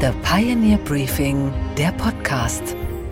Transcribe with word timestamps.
The 0.00 0.12
Pioneer 0.22 0.78
Briefing, 0.78 1.52
der 1.76 1.90
Podcast. 1.90 2.62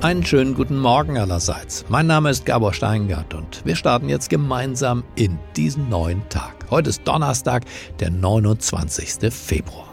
Einen 0.03 0.25
schönen 0.25 0.55
guten 0.55 0.79
Morgen 0.79 1.19
allerseits. 1.19 1.85
Mein 1.89 2.07
Name 2.07 2.31
ist 2.31 2.47
Gabor 2.47 2.73
Steingart 2.75 3.35
und 3.35 3.65
wir 3.65 3.75
starten 3.75 4.09
jetzt 4.09 4.31
gemeinsam 4.31 5.03
in 5.17 5.37
diesen 5.57 5.89
neuen 5.89 6.23
Tag. 6.29 6.55
Heute 6.71 6.91
ist 6.91 7.03
Donnerstag, 7.05 7.65
der 7.99 8.11
29. 8.11 9.35
Februar. 9.35 9.86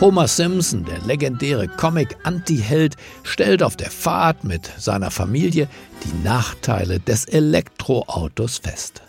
Homer 0.00 0.28
Simpson, 0.28 0.86
der 0.86 0.98
legendäre 1.00 1.68
Comic-Anti-Held, 1.68 2.96
stellt 3.22 3.62
auf 3.62 3.76
der 3.76 3.90
Fahrt 3.90 4.44
mit 4.44 4.70
seiner 4.78 5.10
Familie 5.10 5.68
die 6.02 6.26
Nachteile 6.26 7.00
des 7.00 7.26
Elektroautos 7.26 8.56
fest. 8.56 9.02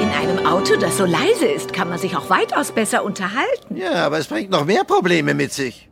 In 0.00 0.08
einem 0.08 0.46
Auto, 0.46 0.76
das 0.80 0.96
so 0.96 1.04
leise 1.04 1.44
ist, 1.44 1.74
kann 1.74 1.90
man 1.90 1.98
sich 1.98 2.16
auch 2.16 2.30
weitaus 2.30 2.72
besser 2.72 3.04
unterhalten. 3.04 3.76
Ja, 3.76 4.06
aber 4.06 4.18
es 4.18 4.28
bringt 4.28 4.50
noch 4.50 4.64
mehr 4.64 4.84
Probleme 4.84 5.34
mit 5.34 5.52
sich. 5.52 5.90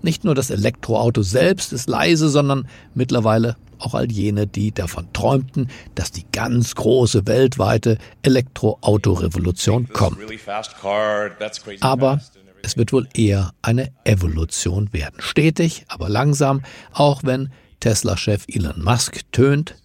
Nicht 0.00 0.22
nur 0.22 0.36
das 0.36 0.50
Elektroauto 0.50 1.22
selbst 1.22 1.72
ist 1.72 1.88
leise, 1.88 2.28
sondern 2.28 2.68
mittlerweile 2.94 3.56
auch 3.84 3.94
all 3.94 4.10
jene, 4.10 4.46
die 4.46 4.72
davon 4.72 5.12
träumten, 5.12 5.68
dass 5.94 6.10
die 6.10 6.24
ganz 6.32 6.74
große 6.74 7.26
weltweite 7.26 7.98
Elektroautorevolution 8.22 9.88
kommt. 9.88 10.18
Aber 11.80 12.20
es 12.62 12.76
wird 12.76 12.92
wohl 12.92 13.08
eher 13.14 13.52
eine 13.62 13.92
Evolution 14.04 14.92
werden. 14.92 15.16
Stetig, 15.18 15.84
aber 15.88 16.08
langsam, 16.08 16.62
auch 16.92 17.22
wenn 17.22 17.50
Tesla-Chef 17.80 18.44
Elon 18.48 18.82
Musk 18.82 19.20
tönt. 19.32 19.76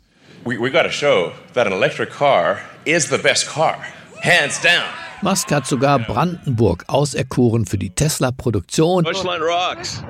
We, 0.46 0.58
we 0.58 0.72
got 0.72 0.84
to 0.84 0.90
show 0.90 1.34
that 1.54 1.68
an 1.68 1.74
electric 1.74 2.12
car 2.12 2.60
is 2.86 3.10
the 3.10 3.18
best 3.18 3.48
car, 3.48 3.78
hands 4.22 4.62
down. 4.62 4.86
Musk 5.22 5.52
hat 5.52 5.68
sogar 5.68 6.00
Brandenburg 6.00 6.86
auserkoren 6.88 7.66
für 7.66 7.78
die 7.78 7.90
Tesla-Produktion. 7.90 9.04
Deutschland 9.04 9.44
rocks. 9.44 10.02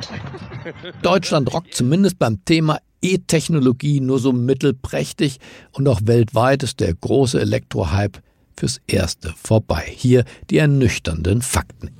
Deutschland 1.01 1.51
rockt 1.51 1.73
zumindest 1.73 2.19
beim 2.19 2.45
Thema 2.45 2.77
E-Technologie 3.01 3.99
nur 3.99 4.19
so 4.19 4.31
mittelprächtig 4.31 5.39
und 5.71 5.87
auch 5.87 6.01
weltweit 6.03 6.63
ist 6.63 6.79
der 6.79 6.93
große 6.93 7.39
Elektrohype 7.39 8.19
fürs 8.57 8.81
Erste 8.87 9.33
vorbei. 9.41 9.85
Hier 9.87 10.25
die 10.49 10.57
ernüchternden 10.57 11.41
Fakten. 11.41 11.91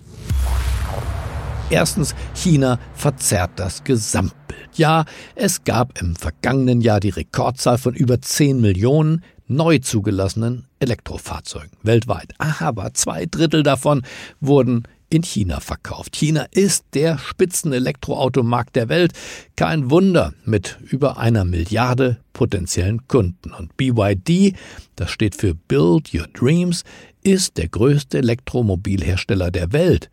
Erstens, 1.70 2.16
China 2.34 2.80
verzerrt 2.94 3.52
das 3.58 3.84
Gesamtbild. 3.84 4.70
Ja, 4.74 5.06
es 5.36 5.64
gab 5.64 6.02
im 6.02 6.16
vergangenen 6.16 6.82
Jahr 6.82 7.00
die 7.00 7.10
Rekordzahl 7.10 7.78
von 7.78 7.94
über 7.94 8.22
10 8.22 8.60
Millionen 8.60 9.24
neu 9.48 9.80
zugelassenen 9.80 10.68
Elektrofahrzeugen 10.80 11.78
weltweit. 11.84 12.34
Aber 12.38 12.94
zwei 12.94 13.26
Drittel 13.26 13.64
davon 13.64 14.04
wurden 14.40 14.84
in 15.10 15.24
China 15.24 15.60
verkauft. 15.60 16.16
China 16.16 16.46
ist 16.52 16.86
der 16.94 17.18
Spitzen-Elektroautomarkt 17.18 18.76
der 18.76 18.90
Welt. 18.90 19.14
Kein 19.56 19.90
Wunder 19.90 20.34
mit 20.46 20.78
über 20.82 21.18
einer 21.18 21.46
Milliarde 21.46 22.18
potenziellen 22.34 23.08
Kunden. 23.08 23.52
Und 23.52 23.76
BYD, 23.78 24.56
das 24.96 25.12
steht 25.12 25.36
für 25.36 25.56
Build 25.56 26.14
Your 26.14 26.28
Dreams, 26.34 26.84
ist 27.24 27.58
der 27.58 27.68
größte 27.68 28.20
Elektromobilhersteller 28.20 29.52
der 29.52 29.74
Welt 29.74 30.10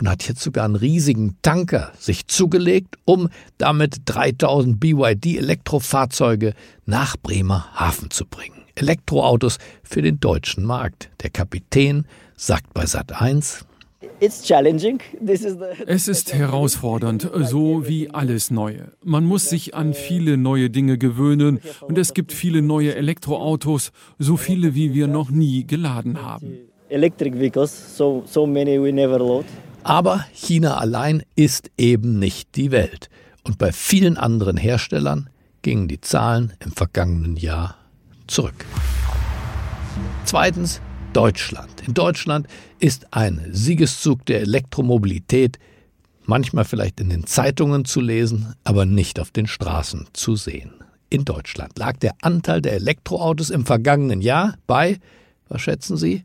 und 0.00 0.08
hat 0.08 0.26
jetzt 0.26 0.40
sogar 0.40 0.64
einen 0.64 0.76
riesigen 0.76 1.36
Tanker 1.42 1.92
sich 1.98 2.26
zugelegt, 2.26 2.96
um 3.04 3.28
damit 3.58 4.02
3000 4.06 4.80
BYD 4.80 5.36
Elektrofahrzeuge 5.36 6.54
nach 6.86 7.16
Bremerhaven 7.18 8.10
zu 8.10 8.24
bringen. 8.24 8.64
Elektroautos 8.74 9.58
für 9.82 10.00
den 10.00 10.18
deutschen 10.18 10.64
Markt. 10.64 11.10
Der 11.22 11.30
Kapitän 11.30 12.06
sagt 12.34 12.72
bei 12.72 12.86
Sat 12.86 13.12
1, 13.20 13.66
es 14.20 16.08
ist 16.08 16.32
herausfordernd, 16.32 17.30
so 17.42 17.86
wie 17.86 18.10
alles 18.10 18.50
Neue. 18.50 18.92
Man 19.04 19.24
muss 19.24 19.50
sich 19.50 19.74
an 19.74 19.92
viele 19.92 20.38
neue 20.38 20.70
Dinge 20.70 20.96
gewöhnen 20.96 21.60
und 21.82 21.98
es 21.98 22.14
gibt 22.14 22.32
viele 22.32 22.62
neue 22.62 22.94
Elektroautos, 22.94 23.92
so 24.18 24.36
viele 24.38 24.74
wie 24.74 24.94
wir 24.94 25.06
noch 25.06 25.30
nie 25.30 25.66
geladen 25.66 26.22
haben. 26.22 26.58
Aber 29.82 30.24
China 30.32 30.78
allein 30.78 31.22
ist 31.36 31.70
eben 31.76 32.18
nicht 32.18 32.56
die 32.56 32.70
Welt. 32.70 33.10
Und 33.44 33.58
bei 33.58 33.72
vielen 33.72 34.16
anderen 34.16 34.56
Herstellern 34.56 35.30
gingen 35.62 35.88
die 35.88 36.00
Zahlen 36.00 36.54
im 36.64 36.72
vergangenen 36.72 37.36
Jahr 37.36 37.76
zurück. 38.26 38.64
Zweitens 40.24 40.80
Deutschland. 41.12 41.82
In 41.88 41.94
Deutschland 41.94 42.46
ist 42.78 43.12
ein 43.12 43.44
Siegeszug 43.50 44.24
der 44.26 44.42
Elektromobilität 44.42 45.58
manchmal 46.24 46.64
vielleicht 46.64 47.00
in 47.00 47.10
den 47.10 47.26
Zeitungen 47.26 47.84
zu 47.84 48.00
lesen, 48.00 48.54
aber 48.62 48.86
nicht 48.86 49.18
auf 49.18 49.32
den 49.32 49.48
Straßen 49.48 50.06
zu 50.12 50.36
sehen. 50.36 50.72
In 51.08 51.24
Deutschland 51.24 51.76
lag 51.78 51.96
der 51.96 52.14
Anteil 52.22 52.62
der 52.62 52.74
Elektroautos 52.74 53.50
im 53.50 53.66
vergangenen 53.66 54.22
Jahr 54.22 54.54
bei, 54.68 55.00
was 55.48 55.62
schätzen 55.62 55.96
Sie? 55.96 56.24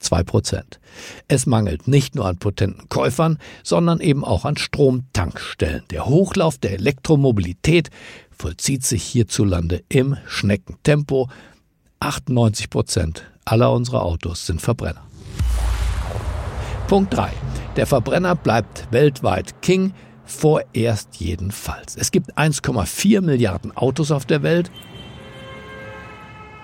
2 0.00 0.24
Prozent. 0.24 0.80
Es 1.28 1.46
mangelt 1.46 1.88
nicht 1.88 2.14
nur 2.14 2.26
an 2.26 2.36
potenten 2.36 2.90
Käufern, 2.90 3.38
sondern 3.62 4.00
eben 4.00 4.24
auch 4.24 4.44
an 4.44 4.58
Stromtankstellen. 4.58 5.84
Der 5.90 6.06
Hochlauf 6.06 6.58
der 6.58 6.72
Elektromobilität 6.72 7.88
vollzieht 8.30 8.84
sich 8.84 9.04
hierzulande 9.04 9.82
im 9.88 10.16
Schneckentempo. 10.26 11.30
98 12.02 12.68
Prozent 12.68 13.30
aller 13.44 13.72
unserer 13.72 14.02
Autos 14.02 14.46
sind 14.46 14.60
Verbrenner. 14.60 15.02
Punkt 16.88 17.14
3. 17.16 17.30
Der 17.76 17.86
Verbrenner 17.86 18.34
bleibt 18.34 18.88
weltweit 18.90 19.62
King, 19.62 19.94
vorerst 20.24 21.16
jedenfalls. 21.16 21.96
Es 21.96 22.10
gibt 22.10 22.36
1,4 22.36 23.20
Milliarden 23.20 23.76
Autos 23.76 24.10
auf 24.10 24.26
der 24.26 24.42
Welt. 24.42 24.70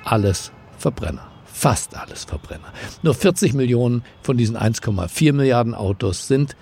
Alles 0.05 0.53
Verbrenner. 0.77 1.31
Fast 1.45 1.97
alles 1.97 2.25
Verbrenner. 2.25 2.73
Nur 3.03 3.15
40 3.15 3.55
Millionen 3.55 4.03
von 4.23 4.37
diesen 4.37 4.57
1,4 4.57 5.33
Milliarden 5.33 5.75
Autos 5.75 6.27
sind 6.27 6.57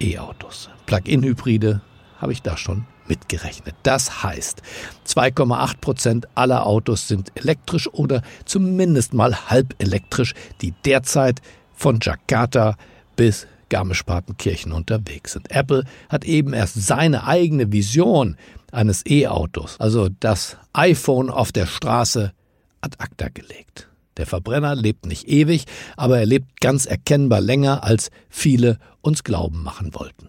E-Autos. 0.00 0.68
Plug-in-Hybride 0.86 1.80
habe 2.18 2.32
ich 2.32 2.42
da 2.42 2.56
schon 2.56 2.86
mitgerechnet. 3.10 3.74
Das 3.82 4.22
heißt, 4.22 4.62
2,8 5.06 5.80
Prozent 5.80 6.28
aller 6.34 6.66
Autos 6.66 7.08
sind 7.08 7.32
elektrisch 7.34 7.92
oder 7.92 8.22
zumindest 8.46 9.12
mal 9.12 9.50
halb 9.50 9.74
elektrisch, 9.78 10.32
die 10.62 10.72
derzeit 10.86 11.42
von 11.74 11.98
Jakarta 12.00 12.76
bis 13.16 13.46
Garmisch-Partenkirchen 13.68 14.72
unterwegs 14.72 15.32
sind. 15.32 15.50
Apple 15.50 15.84
hat 16.08 16.24
eben 16.24 16.54
erst 16.54 16.74
seine 16.74 17.26
eigene 17.26 17.70
Vision 17.72 18.36
eines 18.72 19.04
E-Autos, 19.06 19.76
also 19.78 20.08
das 20.20 20.56
iPhone 20.72 21.30
auf 21.30 21.52
der 21.52 21.66
Straße, 21.66 22.32
ad 22.80 22.96
acta 22.98 23.28
gelegt. 23.28 23.88
Der 24.16 24.26
Verbrenner 24.26 24.74
lebt 24.74 25.06
nicht 25.06 25.28
ewig, 25.28 25.64
aber 25.96 26.18
er 26.18 26.26
lebt 26.26 26.60
ganz 26.60 26.86
erkennbar 26.86 27.40
länger, 27.40 27.84
als 27.84 28.10
viele 28.28 28.78
uns 29.00 29.24
glauben 29.24 29.62
machen 29.62 29.94
wollten. 29.94 30.26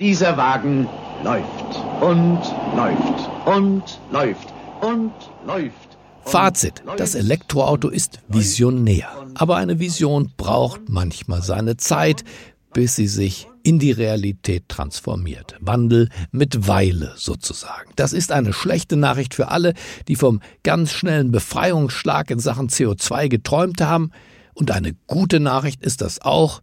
Dieser 0.00 0.36
Wagen 0.36 0.88
läuft 1.22 1.84
und 2.00 2.40
läuft 2.76 3.46
und 3.46 4.00
läuft 4.10 4.52
und 4.80 5.12
läuft. 5.46 5.96
Fazit, 6.24 6.82
das 6.96 7.14
Elektroauto 7.14 7.90
ist 7.90 8.18
visionär, 8.26 9.06
aber 9.34 9.54
eine 9.54 9.78
Vision 9.78 10.32
braucht 10.36 10.88
manchmal 10.88 11.42
seine 11.42 11.76
Zeit, 11.76 12.24
bis 12.72 12.96
sie 12.96 13.06
sich 13.06 13.46
in 13.62 13.78
die 13.78 13.92
Realität 13.92 14.68
transformiert. 14.68 15.54
Wandel 15.60 16.08
mit 16.32 16.66
Weile 16.66 17.12
sozusagen. 17.14 17.92
Das 17.94 18.12
ist 18.12 18.32
eine 18.32 18.52
schlechte 18.52 18.96
Nachricht 18.96 19.32
für 19.32 19.46
alle, 19.46 19.74
die 20.08 20.16
vom 20.16 20.40
ganz 20.64 20.90
schnellen 20.90 21.30
Befreiungsschlag 21.30 22.32
in 22.32 22.40
Sachen 22.40 22.68
CO2 22.68 23.28
geträumt 23.28 23.80
haben. 23.80 24.10
Und 24.54 24.72
eine 24.72 24.92
gute 25.06 25.38
Nachricht 25.38 25.84
ist 25.84 26.00
das 26.00 26.20
auch, 26.20 26.62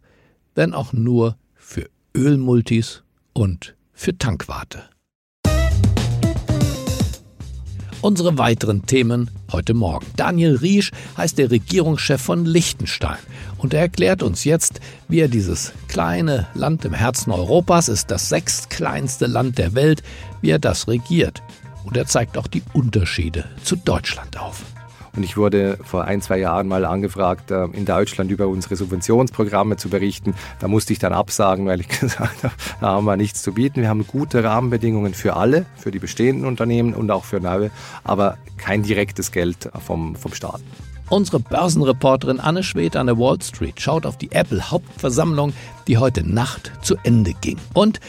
wenn 0.54 0.74
auch 0.74 0.92
nur 0.92 1.38
für 1.54 1.88
Ölmultis 2.14 3.04
und 3.32 3.76
für 3.92 4.16
Tankwarte. 4.16 4.84
Unsere 8.00 8.36
weiteren 8.36 8.84
Themen 8.84 9.30
heute 9.52 9.74
Morgen. 9.74 10.06
Daniel 10.16 10.56
Riesch 10.56 10.90
heißt 11.16 11.38
der 11.38 11.52
Regierungschef 11.52 12.20
von 12.20 12.44
Liechtenstein 12.44 13.18
und 13.58 13.74
er 13.74 13.80
erklärt 13.80 14.24
uns 14.24 14.42
jetzt, 14.42 14.80
wie 15.08 15.20
er 15.20 15.28
dieses 15.28 15.72
kleine 15.86 16.48
Land 16.54 16.84
im 16.84 16.94
Herzen 16.94 17.30
Europas 17.30 17.88
ist, 17.88 18.10
das 18.10 18.28
sechstkleinste 18.28 19.26
Land 19.26 19.58
der 19.58 19.74
Welt, 19.74 20.02
wie 20.40 20.50
er 20.50 20.58
das 20.58 20.88
regiert. 20.88 21.44
Und 21.84 21.96
er 21.96 22.06
zeigt 22.06 22.36
auch 22.36 22.48
die 22.48 22.62
Unterschiede 22.72 23.44
zu 23.62 23.76
Deutschland 23.76 24.36
auf. 24.36 24.64
Und 25.14 25.24
ich 25.24 25.36
wurde 25.36 25.78
vor 25.82 26.04
ein, 26.04 26.22
zwei 26.22 26.38
Jahren 26.38 26.68
mal 26.68 26.84
angefragt, 26.84 27.50
äh, 27.50 27.64
in 27.66 27.84
Deutschland 27.84 28.30
über 28.30 28.48
unsere 28.48 28.76
Subventionsprogramme 28.76 29.76
zu 29.76 29.88
berichten. 29.88 30.34
Da 30.58 30.68
musste 30.68 30.92
ich 30.92 30.98
dann 30.98 31.12
absagen, 31.12 31.66
weil 31.66 31.80
ich 31.80 31.88
gesagt 32.00 32.44
habe, 32.44 32.54
da 32.80 32.88
haben 32.88 33.04
wir 33.04 33.16
nichts 33.16 33.42
zu 33.42 33.52
bieten. 33.52 33.82
Wir 33.82 33.88
haben 33.88 34.06
gute 34.06 34.42
Rahmenbedingungen 34.42 35.14
für 35.14 35.36
alle, 35.36 35.66
für 35.76 35.90
die 35.90 35.98
bestehenden 35.98 36.46
Unternehmen 36.46 36.94
und 36.94 37.10
auch 37.10 37.24
für 37.24 37.40
neue, 37.40 37.70
aber 38.04 38.38
kein 38.56 38.82
direktes 38.82 39.32
Geld 39.32 39.70
vom, 39.84 40.16
vom 40.16 40.32
Staat. 40.32 40.60
Unsere 41.12 41.40
Börsenreporterin 41.40 42.40
Anne 42.40 42.62
Schwed 42.62 42.96
an 42.96 43.06
der 43.06 43.18
Wall 43.18 43.36
Street 43.42 43.78
schaut 43.78 44.06
auf 44.06 44.16
die 44.16 44.32
Apple-Hauptversammlung, 44.32 45.52
die 45.86 45.98
heute 45.98 46.26
Nacht 46.26 46.72
zu 46.80 46.96
Ende 47.02 47.34
ging. 47.34 47.58
Und 47.74 48.00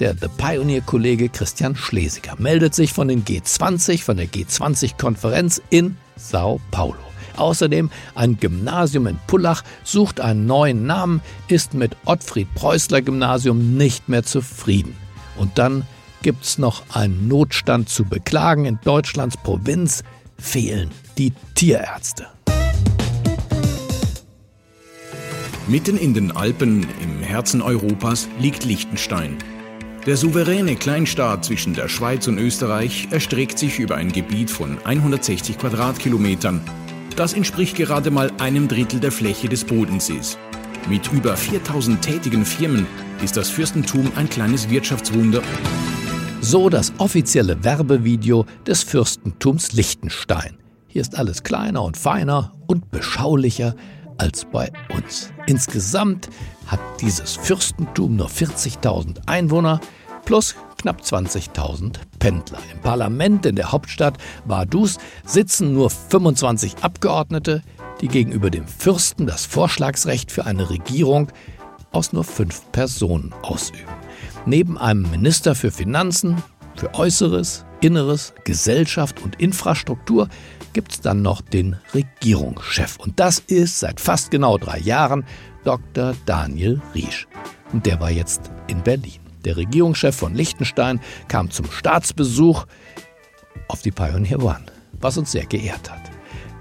der 0.00 0.14
The 0.14 0.28
Pioneer-Kollege 0.36 1.28
Christian 1.28 1.76
Schlesiger 1.76 2.34
meldet 2.38 2.74
sich 2.74 2.92
von 2.92 3.08
den 3.08 3.24
G20, 3.24 4.02
von 4.02 4.16
der 4.16 4.26
G20-Konferenz 4.26 5.62
in 5.70 5.96
Sao 6.16 6.60
Paulo. 6.70 6.98
Außerdem 7.36 7.90
ein 8.14 8.38
Gymnasium 8.38 9.06
in 9.06 9.18
Pullach 9.26 9.62
sucht 9.82 10.20
einen 10.20 10.46
neuen 10.46 10.86
Namen, 10.86 11.20
ist 11.48 11.74
mit 11.74 11.96
Ottfried 12.04 12.52
Preußler 12.54 13.02
Gymnasium 13.02 13.76
nicht 13.76 14.08
mehr 14.08 14.22
zufrieden. 14.22 14.96
Und 15.36 15.58
dann 15.58 15.84
gibt's 16.22 16.58
noch 16.58 16.82
einen 16.94 17.28
Notstand 17.28 17.88
zu 17.88 18.04
beklagen. 18.04 18.64
In 18.64 18.78
Deutschlands 18.84 19.36
Provinz 19.36 20.04
fehlen 20.38 20.90
die 21.18 21.32
Tierärzte. 21.54 22.26
Mitten 25.66 25.96
in 25.96 26.12
den 26.12 26.30
Alpen 26.30 26.86
im 27.02 27.22
Herzen 27.22 27.62
Europas 27.62 28.28
liegt 28.38 28.64
Liechtenstein. 28.64 29.38
Der 30.06 30.18
souveräne 30.18 30.76
Kleinstaat 30.76 31.46
zwischen 31.46 31.72
der 31.72 31.88
Schweiz 31.88 32.28
und 32.28 32.36
Österreich 32.36 33.08
erstreckt 33.10 33.58
sich 33.58 33.78
über 33.78 33.96
ein 33.96 34.12
Gebiet 34.12 34.50
von 34.50 34.76
160 34.84 35.56
Quadratkilometern. 35.56 36.60
Das 37.16 37.32
entspricht 37.32 37.76
gerade 37.76 38.10
mal 38.10 38.30
einem 38.38 38.68
Drittel 38.68 39.00
der 39.00 39.12
Fläche 39.12 39.48
des 39.48 39.64
Bodensees. 39.64 40.36
Mit 40.90 41.10
über 41.10 41.34
4000 41.38 42.02
tätigen 42.02 42.44
Firmen 42.44 42.86
ist 43.22 43.38
das 43.38 43.48
Fürstentum 43.48 44.12
ein 44.16 44.28
kleines 44.28 44.68
Wirtschaftswunder. 44.68 45.40
So 46.42 46.68
das 46.68 46.92
offizielle 46.98 47.64
Werbevideo 47.64 48.44
des 48.66 48.82
Fürstentums 48.82 49.72
Liechtenstein. 49.72 50.58
Hier 50.86 51.00
ist 51.00 51.16
alles 51.18 51.44
kleiner 51.44 51.82
und 51.82 51.96
feiner 51.96 52.52
und 52.66 52.90
beschaulicher 52.90 53.74
als 54.18 54.44
bei 54.44 54.70
uns. 54.94 55.32
Insgesamt 55.46 56.28
hat 56.66 56.80
dieses 57.00 57.36
Fürstentum 57.36 58.16
nur 58.16 58.28
40.000 58.28 59.26
Einwohner 59.26 59.80
plus 60.24 60.54
knapp 60.78 61.00
20.000 61.00 61.96
Pendler. 62.18 62.58
Im 62.72 62.80
Parlament 62.80 63.46
in 63.46 63.56
der 63.56 63.72
Hauptstadt 63.72 64.18
Vaduz 64.44 64.98
sitzen 65.24 65.74
nur 65.74 65.90
25 65.90 66.76
Abgeordnete, 66.82 67.62
die 68.00 68.08
gegenüber 68.08 68.50
dem 68.50 68.66
Fürsten 68.66 69.26
das 69.26 69.46
Vorschlagsrecht 69.46 70.32
für 70.32 70.46
eine 70.46 70.70
Regierung 70.70 71.28
aus 71.92 72.12
nur 72.12 72.24
fünf 72.24 72.70
Personen 72.72 73.32
ausüben. 73.42 73.92
Neben 74.46 74.76
einem 74.76 75.10
Minister 75.10 75.54
für 75.54 75.70
Finanzen, 75.70 76.42
für 76.76 76.94
Äußeres, 76.94 77.64
Inneres, 77.80 78.34
Gesellschaft 78.44 79.20
und 79.22 79.40
Infrastruktur 79.40 80.28
gibt 80.72 80.92
es 80.92 81.00
dann 81.00 81.22
noch 81.22 81.40
den 81.40 81.76
Regierungschef. 81.94 82.96
Und 82.98 83.20
das 83.20 83.38
ist 83.38 83.80
seit 83.80 84.00
fast 84.00 84.30
genau 84.30 84.58
drei 84.58 84.78
Jahren 84.78 85.24
Dr. 85.64 86.14
Daniel 86.26 86.80
Riesch. 86.94 87.26
Und 87.72 87.86
der 87.86 88.00
war 88.00 88.10
jetzt 88.10 88.50
in 88.66 88.82
Berlin. 88.82 89.20
Der 89.44 89.56
Regierungschef 89.56 90.16
von 90.16 90.34
Liechtenstein 90.34 91.00
kam 91.28 91.50
zum 91.50 91.70
Staatsbesuch 91.70 92.66
auf 93.68 93.82
die 93.82 93.90
Pioneer 93.90 94.42
One, 94.42 94.66
was 95.00 95.18
uns 95.18 95.32
sehr 95.32 95.46
geehrt 95.46 95.90
hat. 95.90 96.13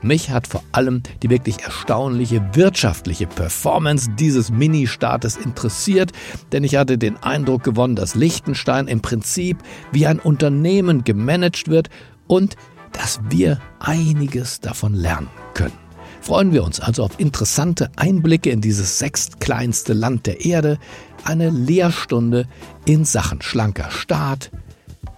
Mich 0.04 0.30
hat 0.32 0.48
vor 0.48 0.64
allem 0.74 1.02
die 1.22 1.30
wirklich 1.30 1.62
erstaunliche 1.64 2.44
wirtschaftliche 2.54 3.26
Performance 3.26 4.12
dieses 4.20 4.52
Mini-Staates 4.52 5.38
interessiert, 5.38 6.12
denn 6.52 6.66
ich 6.66 6.76
hatte 6.76 6.98
den 6.98 7.16
Eindruck 7.24 7.64
gewonnen, 7.64 7.96
dass 7.96 8.14
Liechtenstein 8.14 8.88
im 8.88 9.02
Prinzip 9.02 9.58
wie 9.94 10.06
ein 10.06 10.20
Unternehmen 10.20 11.06
gemanagt 11.06 11.70
wird 11.70 11.90
und 12.28 12.58
dass 12.92 13.22
wir 13.30 13.60
einiges 13.80 14.60
davon 14.60 14.94
lernen 14.94 15.30
können. 15.54 15.74
Freuen 16.22 16.54
wir 16.54 16.64
uns 16.64 16.80
also 16.80 17.04
auf 17.04 17.20
interessante 17.20 17.90
Einblicke 17.96 18.50
in 18.50 18.62
dieses 18.62 19.00
sechstkleinste 19.00 19.94
Land 19.94 20.26
der 20.26 20.46
Erde, 20.46 20.80
eine 21.24 21.50
Lehrstunde 21.50 22.48
in 22.86 23.06
Sachen 23.06 23.42
schlanker 23.42 23.90
Staat. 23.90 24.52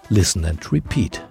Listen 0.10 0.46
and 0.46 0.72
repeat. 0.72 1.24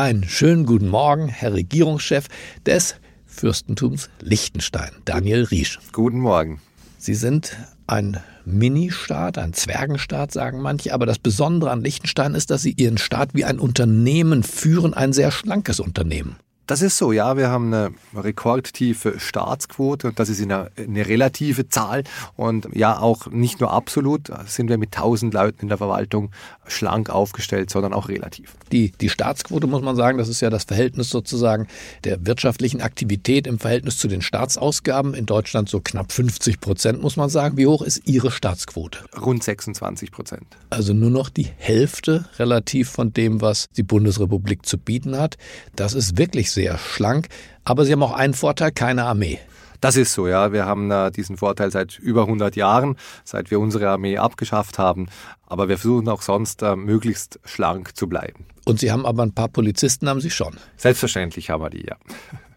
Einen 0.00 0.24
schönen 0.24 0.64
guten 0.64 0.88
Morgen, 0.88 1.28
Herr 1.28 1.52
Regierungschef 1.52 2.28
des 2.64 2.94
Fürstentums 3.26 4.08
Liechtenstein, 4.22 4.92
Daniel 5.04 5.44
Riesch. 5.44 5.78
Guten 5.92 6.20
Morgen. 6.20 6.62
Sie 6.96 7.12
sind 7.12 7.54
ein 7.86 8.16
Ministaat, 8.46 9.36
ein 9.36 9.52
Zwergenstaat, 9.52 10.32
sagen 10.32 10.62
manche. 10.62 10.94
Aber 10.94 11.04
das 11.04 11.18
Besondere 11.18 11.70
an 11.70 11.82
Liechtenstein 11.82 12.34
ist, 12.34 12.48
dass 12.50 12.62
sie 12.62 12.72
ihren 12.78 12.96
Staat 12.96 13.34
wie 13.34 13.44
ein 13.44 13.58
Unternehmen 13.58 14.42
führen, 14.42 14.94
ein 14.94 15.12
sehr 15.12 15.30
schlankes 15.30 15.80
Unternehmen. 15.80 16.36
Das 16.70 16.82
ist 16.82 16.98
so, 16.98 17.10
ja. 17.10 17.36
Wir 17.36 17.50
haben 17.50 17.74
eine 17.74 17.90
rekordtiefe 18.14 19.18
Staatsquote 19.18 20.06
und 20.06 20.20
das 20.20 20.28
ist 20.28 20.40
eine, 20.40 20.70
eine, 20.78 21.04
relative 21.04 21.68
Zahl. 21.68 22.04
Und 22.36 22.68
ja, 22.72 22.96
auch 22.96 23.26
nicht 23.26 23.58
nur 23.58 23.72
absolut 23.72 24.30
sind 24.46 24.68
wir 24.68 24.78
mit 24.78 24.96
1000 24.96 25.34
Leuten 25.34 25.62
in 25.62 25.68
der 25.68 25.78
Verwaltung 25.78 26.30
schlank 26.68 27.10
aufgestellt, 27.10 27.70
sondern 27.70 27.92
auch 27.92 28.08
relativ. 28.08 28.54
Die, 28.70 28.92
die 28.92 29.08
Staatsquote, 29.08 29.66
muss 29.66 29.82
man 29.82 29.96
sagen, 29.96 30.18
das 30.18 30.28
ist 30.28 30.42
ja 30.42 30.48
das 30.48 30.62
Verhältnis 30.62 31.10
sozusagen 31.10 31.66
der 32.04 32.24
wirtschaftlichen 32.24 32.82
Aktivität 32.82 33.48
im 33.48 33.58
Verhältnis 33.58 33.98
zu 33.98 34.06
den 34.06 34.22
Staatsausgaben. 34.22 35.14
In 35.14 35.26
Deutschland 35.26 35.68
so 35.68 35.80
knapp 35.80 36.12
50 36.12 36.60
Prozent, 36.60 37.02
muss 37.02 37.16
man 37.16 37.30
sagen. 37.30 37.56
Wie 37.56 37.66
hoch 37.66 37.82
ist 37.82 38.02
Ihre 38.06 38.30
Staatsquote? 38.30 39.00
Rund 39.20 39.42
26 39.42 40.12
Prozent. 40.12 40.46
Also 40.68 40.94
nur 40.94 41.10
noch 41.10 41.30
die 41.30 41.48
Hälfte 41.56 42.26
relativ 42.38 42.90
von 42.90 43.12
dem, 43.12 43.40
was 43.40 43.66
die 43.76 43.82
Bundesrepublik 43.82 44.64
zu 44.64 44.78
bieten 44.78 45.18
hat. 45.18 45.36
Das 45.74 45.94
ist 45.94 46.16
wirklich 46.16 46.52
sehr 46.52 46.59
sehr 46.60 46.76
schlank. 46.76 47.28
Aber 47.64 47.84
sie 47.84 47.92
haben 47.92 48.02
auch 48.02 48.12
einen 48.12 48.34
Vorteil, 48.34 48.70
keine 48.70 49.04
Armee. 49.04 49.38
Das 49.80 49.96
ist 49.96 50.12
so, 50.12 50.28
ja. 50.28 50.52
Wir 50.52 50.66
haben 50.66 50.90
äh, 50.90 51.10
diesen 51.10 51.38
Vorteil 51.38 51.70
seit 51.70 51.98
über 51.98 52.22
100 52.22 52.54
Jahren, 52.54 52.96
seit 53.24 53.50
wir 53.50 53.58
unsere 53.60 53.88
Armee 53.88 54.18
abgeschafft 54.18 54.78
haben. 54.78 55.08
Aber 55.46 55.70
wir 55.70 55.78
versuchen 55.78 56.08
auch 56.10 56.20
sonst 56.20 56.62
äh, 56.62 56.76
möglichst 56.76 57.40
schlank 57.46 57.96
zu 57.96 58.08
bleiben. 58.08 58.44
Und 58.66 58.78
Sie 58.78 58.92
haben 58.92 59.06
aber 59.06 59.22
ein 59.22 59.32
paar 59.32 59.48
Polizisten, 59.48 60.06
haben 60.06 60.20
Sie 60.20 60.30
schon? 60.30 60.54
Selbstverständlich 60.76 61.48
haben 61.48 61.62
wir 61.62 61.70
die, 61.70 61.86
ja. 61.86 61.96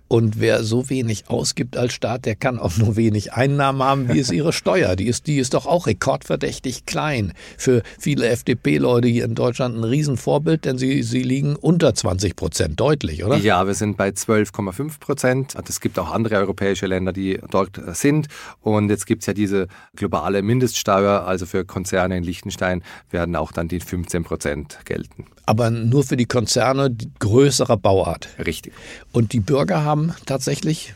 Und 0.08 0.40
wer 0.40 0.64
so 0.64 0.90
wenig 0.90 1.24
ausgibt 1.28 1.76
als 1.76 1.94
Staat, 1.94 2.26
der 2.26 2.36
kann 2.36 2.60
auch 2.60 2.78
nur 2.78 2.96
wenig 2.96 3.34
Einnahmen 3.34 3.82
haben. 3.82 4.14
Wie 4.14 4.20
ist 4.20 4.32
ihre 4.32 4.54
Steuer? 4.54 4.96
Die 4.96 5.08
ist, 5.08 5.26
die 5.26 5.38
ist 5.38 5.54
doch 5.54 5.66
auch 5.66 5.88
rekordverdächtig 5.88 6.86
klein. 6.86 7.34
Für 7.58 7.82
viele 8.00 8.28
FDP-Leute 8.28 9.08
hier 9.08 9.26
in 9.26 9.34
Deutschland 9.34 9.76
ein 9.76 9.84
Riesenvorbild, 9.84 10.66
denn 10.66 10.78
sie, 10.78 11.02
sie 11.02 11.24
liegen 11.24 11.56
unter 11.56 11.96
20 11.96 12.36
Prozent, 12.36 12.80
deutlich, 12.80 13.24
oder? 13.24 13.38
Ja, 13.38 13.66
wir 13.66 13.74
sind 13.74 13.98
bei 13.98 14.10
12,5 14.10 15.00
Prozent. 15.00 15.56
Es 15.68 15.82
gibt 15.82 15.98
auch 15.98 16.12
andere 16.12 16.36
europäische 16.36 16.86
Länder, 16.86 17.12
die 17.12 17.40
dort 17.50 17.82
sind. 17.94 18.28
Und 18.62 18.90
jetzt 18.90 19.08
gibt 19.08 19.24
es 19.24 19.28
ja 19.28 19.34
diese 19.34 19.68
globale 19.96 20.44
Mindeststeuer. 20.44 21.26
Also 21.26 21.46
für 21.46 21.66
Konzerne 21.66 22.18
in 22.18 22.24
Liechtenstein 22.24 22.84
werden 23.10 23.36
auch 23.36 23.52
dann 23.52 23.68
die 23.68 23.80
15 23.80 24.24
Prozent 24.24 24.80
gelten. 24.86 25.26
Aber 25.46 25.72
nur 25.72 26.04
für 26.04 26.16
die 26.16 26.26
Konzerne 26.26 26.96
größerer 27.20 27.78
Bauart. 27.78 28.30
Richtig. 28.46 28.74
Und 29.14 29.32
die 29.32 29.40
Bürger 29.40 29.86
haben 29.86 30.14
tatsächlich 30.26 30.96